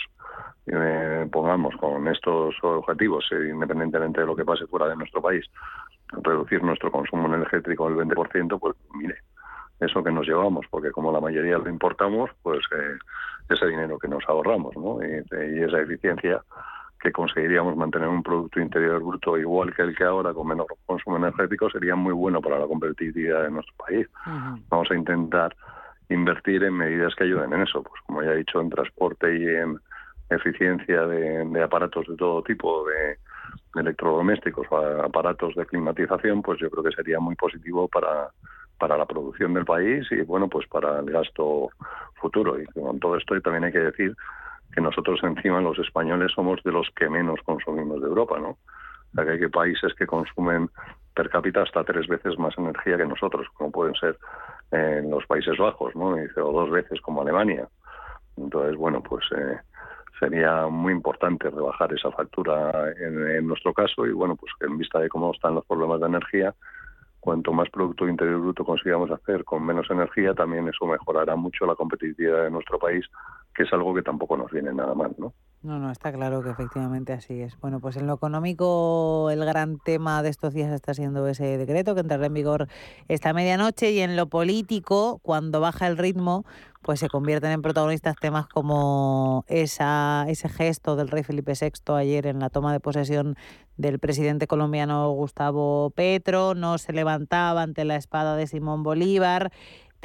[0.67, 5.45] eh, pongamos con estos objetivos, eh, independientemente de lo que pase fuera de nuestro país,
[6.23, 9.17] reducir nuestro consumo energético al 20%, pues mire,
[9.79, 12.97] eso que nos llevamos, porque como la mayoría lo importamos, pues eh,
[13.49, 14.99] ese dinero que nos ahorramos, ¿no?
[15.01, 15.23] Y,
[15.57, 16.41] y, esa eficiencia
[16.99, 21.17] que conseguiríamos mantener un Producto Interior Bruto igual que el que ahora, con menor consumo
[21.17, 24.07] energético, sería muy bueno para la competitividad de nuestro país.
[24.69, 25.55] Vamos a intentar
[26.09, 29.47] invertir en medidas que ayuden en eso, pues como ya he dicho, en transporte y
[29.47, 29.79] en
[30.29, 33.17] eficiencia de, aparatos de todo tipo, de,
[33.79, 38.29] electrodomésticos o aparatos de climatización, pues yo creo que sería muy positivo para,
[38.77, 41.69] para la producción del país y bueno, pues para el gasto
[42.15, 42.59] futuro.
[42.59, 44.15] Y con todo esto también hay que decir
[44.73, 48.49] que nosotros encima los españoles somos de los que menos consumimos de Europa, ¿no?
[48.49, 48.57] O
[49.15, 50.69] sea, que hay países que consumen
[51.13, 54.17] per cápita hasta tres veces más energía que nosotros, como pueden ser
[54.71, 56.09] en los Países Bajos, ¿no?
[56.09, 57.67] o dos veces como Alemania.
[58.35, 59.57] Entonces, bueno, pues eh,
[60.19, 65.09] sería muy importante rebajar esa factura en, nuestro caso y bueno, pues en vista de
[65.09, 66.53] cómo están los problemas de energía,
[67.25, 71.73] cuanto más Producto Interior Bruto consigamos hacer con menos energía, también eso mejorará mucho la
[71.73, 73.03] competitividad de nuestro país,
[73.55, 75.33] que es algo que tampoco nos viene nada mal, ¿no?
[75.65, 77.59] No, no, está claro que efectivamente así es.
[77.59, 81.95] Bueno, pues en lo económico el gran tema de estos días está siendo ese decreto
[81.95, 82.67] que entrará en vigor
[83.07, 86.45] esta medianoche y en lo político, cuando baja el ritmo,
[86.83, 92.27] pues se convierten en protagonistas temas como esa, ese gesto del rey Felipe VI ayer
[92.27, 93.35] en la toma de posesión
[93.75, 99.51] del presidente colombiano Gustavo Petro, no se levantaba ante la espada de Simón Bolívar.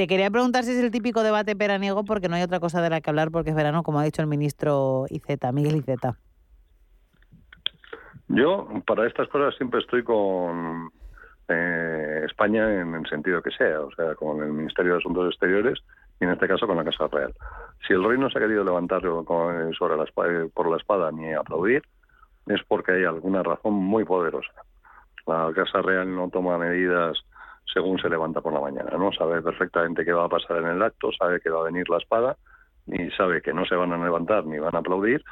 [0.00, 2.88] Te quería preguntar si es el típico debate peraniego porque no hay otra cosa de
[2.88, 6.16] la que hablar porque es verano, como ha dicho el ministro Iceta, Miguel Iceta.
[8.28, 10.90] Yo para estas cosas siempre estoy con
[11.48, 15.78] eh, España en el sentido que sea, o sea, con el Ministerio de Asuntos Exteriores
[16.18, 17.34] y en este caso con la Casa Real.
[17.86, 21.34] Si el rey no se ha querido levantar sobre la espada, por la espada ni
[21.34, 21.82] aplaudir,
[22.46, 24.64] es porque hay alguna razón muy poderosa.
[25.26, 27.22] La Casa Real no toma medidas
[27.72, 29.12] según se levanta por la mañana, ¿no?
[29.12, 31.98] Sabe perfectamente qué va a pasar en el acto, sabe que va a venir la
[31.98, 32.36] espada
[32.86, 35.22] y sabe que no se van a levantar ni van a aplaudir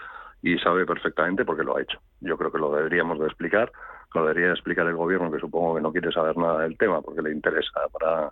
[0.42, 1.98] y sabe perfectamente por qué lo ha hecho.
[2.20, 3.72] Yo creo que lo deberíamos de explicar,
[4.14, 7.22] lo debería explicar el gobierno, que supongo que no quiere saber nada del tema porque
[7.22, 8.30] le interesa para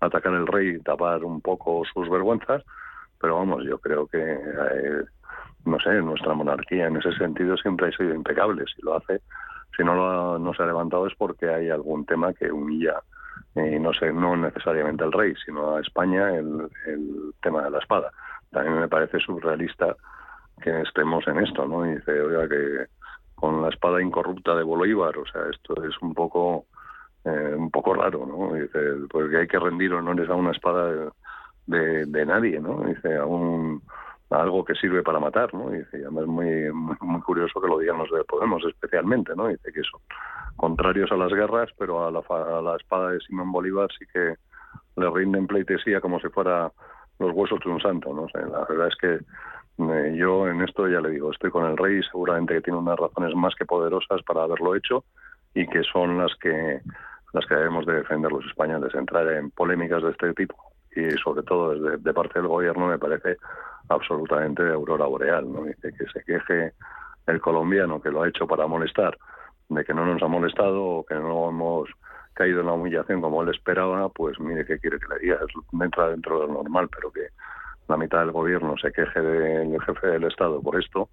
[0.00, 2.64] atacar al rey y tapar un poco sus vergüenzas,
[3.20, 5.04] pero vamos, yo creo que, eh,
[5.64, 8.64] no sé, nuestra monarquía en ese sentido siempre ha sido impecable.
[8.74, 9.20] Si lo hace,
[9.76, 13.00] si no, lo no se ha levantado es porque hay algún tema que humilla,
[13.54, 17.78] y no sé, no necesariamente al rey, sino a España, el, el tema de la
[17.78, 18.10] espada.
[18.50, 19.96] También me parece surrealista
[20.60, 21.86] que estemos en esto, ¿no?
[21.86, 22.86] Y dice, oiga, que
[23.34, 26.66] con la espada incorrupta de Bolívar, o sea, esto es un poco
[27.24, 28.54] eh, un poco raro, ¿no?
[28.54, 28.78] Dice,
[29.10, 31.10] porque hay que rendir honores a una espada
[31.66, 32.82] de, de, nadie, ¿no?
[32.82, 33.82] Dice, a, un,
[34.32, 35.74] algo que sirve para matar, ¿no?
[35.74, 39.48] Y además es muy, muy, curioso que lo digan los de Podemos especialmente, ¿no?
[39.48, 40.00] Dice que son
[40.56, 44.36] contrarios a las guerras, pero a la, a la espada de Simón Bolívar sí que
[44.96, 46.70] le rinden pleitesía como si fuera
[47.18, 48.26] los huesos de un santo, ¿no?
[48.34, 49.20] la verdad es que
[49.78, 52.98] eh, yo en esto ya le digo, estoy con el rey seguramente que tiene unas
[52.98, 55.04] razones más que poderosas para haberlo hecho
[55.54, 56.80] y que son las que
[57.32, 58.94] las que debemos de defender los españoles.
[58.94, 60.56] Entrar en polémicas de este tipo
[60.94, 63.38] y sobre todo desde de parte del gobierno me parece
[63.88, 65.50] absolutamente de aurora boreal.
[65.52, 65.64] ¿no?
[65.64, 66.72] Dice que se queje
[67.26, 69.16] el colombiano que lo ha hecho para molestar,
[69.68, 71.88] de que no nos ha molestado o que no hemos
[72.34, 75.38] caído en la humillación como él esperaba, pues mire qué quiere que le diga.
[75.80, 77.28] Entra dentro de lo normal, pero que
[77.88, 81.08] la mitad del gobierno se queje del jefe del Estado por esto,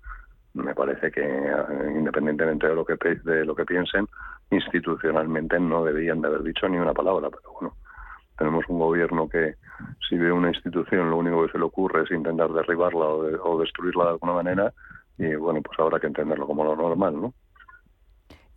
[0.54, 4.08] me parece que eh, independientemente de lo que de lo que piensen
[4.50, 7.76] institucionalmente no deberían de haber dicho ni una palabra pero bueno
[8.40, 9.56] tenemos un gobierno que
[10.08, 14.06] si ve una institución lo único que se le ocurre es intentar derribarla o, destruirla
[14.06, 14.74] de alguna manera
[15.18, 17.34] y bueno pues habrá que entenderlo como lo normal no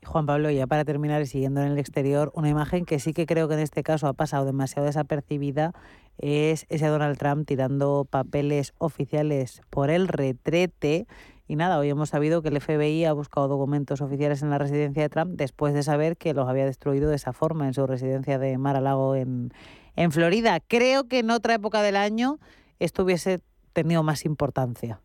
[0.05, 3.47] Juan Pablo, ya para terminar siguiendo en el exterior, una imagen que sí que creo
[3.47, 5.75] que en este caso ha pasado demasiado desapercibida
[6.19, 11.07] es ese Donald Trump tirando papeles oficiales por el retrete
[11.53, 15.03] y nada, hoy hemos sabido que el FBI ha buscado documentos oficiales en la residencia
[15.03, 18.39] de Trump después de saber que los había destruido de esa forma en su residencia
[18.39, 19.51] de Mar-a-Lago en,
[19.95, 20.61] en Florida.
[20.67, 22.39] Creo que en otra época del año
[22.79, 23.43] esto hubiese
[23.75, 25.01] tenido más importancia.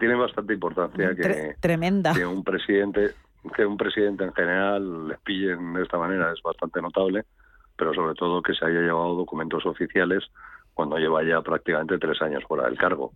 [0.00, 2.12] tiene bastante importancia que, tremenda.
[2.12, 3.14] que un presidente
[3.54, 7.26] que un presidente en general les pillen de esta manera es bastante notable,
[7.76, 10.24] pero sobre todo que se haya llevado documentos oficiales
[10.74, 13.12] cuando lleva ya prácticamente tres años fuera del cargo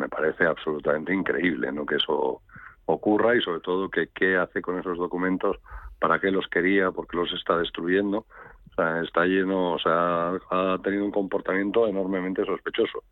[0.00, 1.84] me parece absolutamente increíble ¿no?
[1.84, 2.42] que eso
[2.86, 5.58] ocurra y sobre todo que qué hace con esos documentos,
[6.00, 8.26] para qué los quería, por qué los está destruyendo.
[8.70, 13.04] O sea, está lleno, o sea, ha tenido un comportamiento enormemente sospechoso.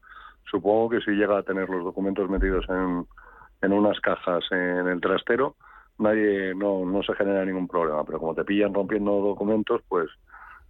[0.51, 3.07] Supongo que si llega a tener los documentos metidos en,
[3.61, 5.57] en unas cajas en el trastero,
[5.99, 8.05] nadie no, no se genera ningún problema.
[8.05, 10.09] Pero como te pillan rompiendo documentos, pues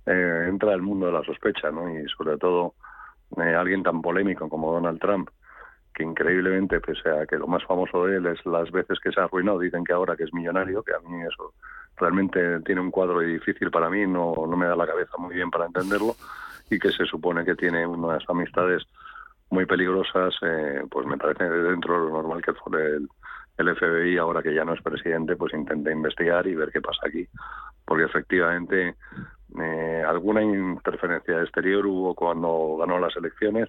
[0.06, 1.88] eh, entra el mundo de la sospecha, ¿no?
[1.88, 2.74] Y sobre todo
[3.36, 5.28] eh, alguien tan polémico como Donald Trump,
[5.98, 9.20] que increíblemente, pese a que lo más famoso de él es las veces que se
[9.20, 11.52] ha arruinado, dicen que ahora que es millonario, que a mí eso
[11.96, 15.50] realmente tiene un cuadro difícil para mí, no, no me da la cabeza muy bien
[15.50, 16.14] para entenderlo,
[16.70, 18.84] y que se supone que tiene unas amistades
[19.50, 23.08] muy peligrosas, eh, pues me parece dentro de lo normal que el,
[23.56, 27.00] el FBI, ahora que ya no es presidente, pues intente investigar y ver qué pasa
[27.08, 27.26] aquí.
[27.84, 28.94] Porque efectivamente
[29.60, 33.68] eh, alguna interferencia exterior hubo cuando ganó las elecciones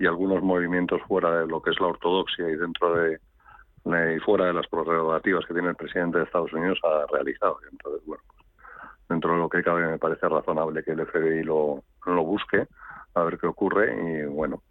[0.00, 3.20] y algunos movimientos fuera de lo que es la ortodoxia y dentro de,
[4.16, 7.58] y fuera de las prerrogativas que tiene el presidente de Estados Unidos ha realizado.
[7.70, 8.22] Entonces, bueno,
[9.10, 12.66] dentro de lo que cabe me parece razonable que el FBI lo, lo busque,
[13.14, 14.62] a ver qué ocurre y bueno,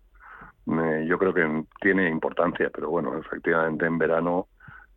[0.66, 4.48] yo creo que tiene importancia, pero bueno, efectivamente en verano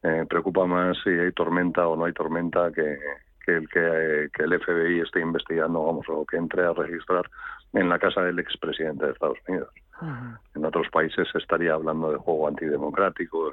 [0.03, 2.99] eh, preocupa más si hay tormenta o no hay tormenta que,
[3.45, 7.29] que el que, el FBI esté investigando, vamos, o que entre a registrar
[7.75, 9.69] en la casa del expresidente de Estados Unidos.
[10.55, 13.53] En otros países se estaría hablando de juego antidemocrático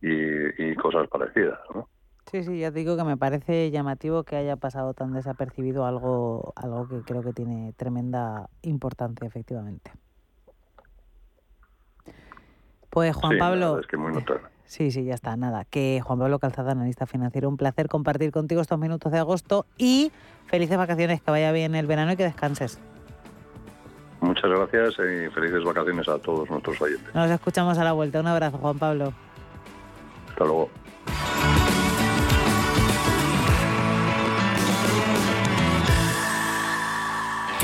[0.00, 1.88] y, y cosas parecidas, ¿no?
[2.30, 6.52] Sí, sí, ya te digo que me parece llamativo que haya pasado tan desapercibido algo,
[6.56, 9.92] algo que creo que tiene tremenda importancia, efectivamente.
[12.90, 13.78] Pues Juan Pablo.
[13.78, 14.12] Es que muy.
[14.64, 15.64] Sí, sí, ya está, nada.
[15.64, 20.10] Que Juan Pablo Calzada, analista financiero, un placer compartir contigo estos minutos de agosto y
[20.46, 22.80] felices vacaciones, que vaya bien el verano y que descanses.
[24.24, 27.14] Muchas gracias y felices vacaciones a todos nuestros oyentes.
[27.14, 28.20] Nos escuchamos a la vuelta.
[28.20, 29.12] Un abrazo, Juan Pablo.
[30.30, 30.70] Hasta luego.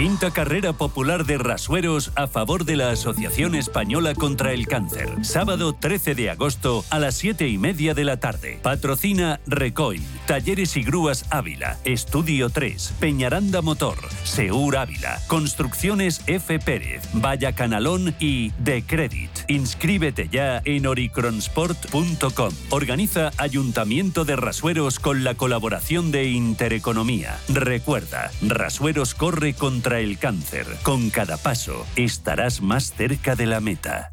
[0.01, 5.11] Quinta carrera popular de rasueros a favor de la Asociación Española contra el Cáncer.
[5.20, 8.61] Sábado 13 de agosto a las 7 y media de la tarde.
[8.62, 16.59] Patrocina Recoil, Talleres y Grúas Ávila, Estudio 3, Peñaranda Motor, Seur Ávila, Construcciones F.
[16.61, 19.30] Pérez, Vaya Canalón y The Credit.
[19.51, 22.55] Inscríbete ya en oricronsport.com.
[22.70, 27.36] Organiza Ayuntamiento de Rasueros con la colaboración de Intereconomía.
[27.48, 30.66] Recuerda, Rasueros corre contra el cáncer.
[30.84, 34.12] Con cada paso estarás más cerca de la meta.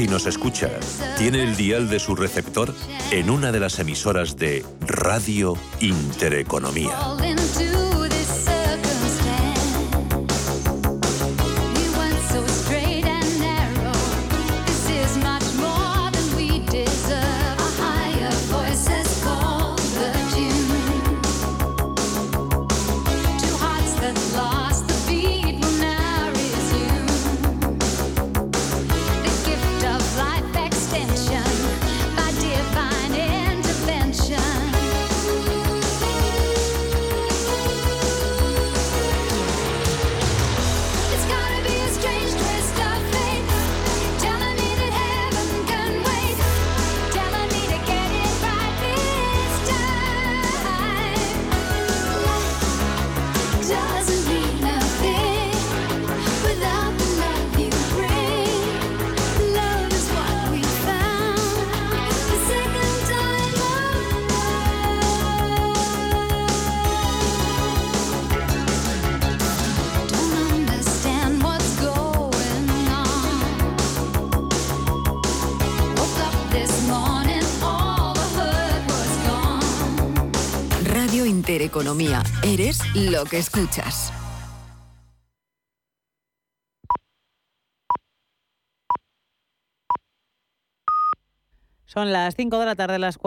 [0.00, 0.70] Si nos escucha,
[1.18, 2.74] tiene el dial de su receptor
[3.10, 6.96] en una de las emisoras de Radio Intereconomía.
[82.52, 84.12] Eres lo que escuchas.
[91.84, 93.18] Son las 5 de la tarde, las 4.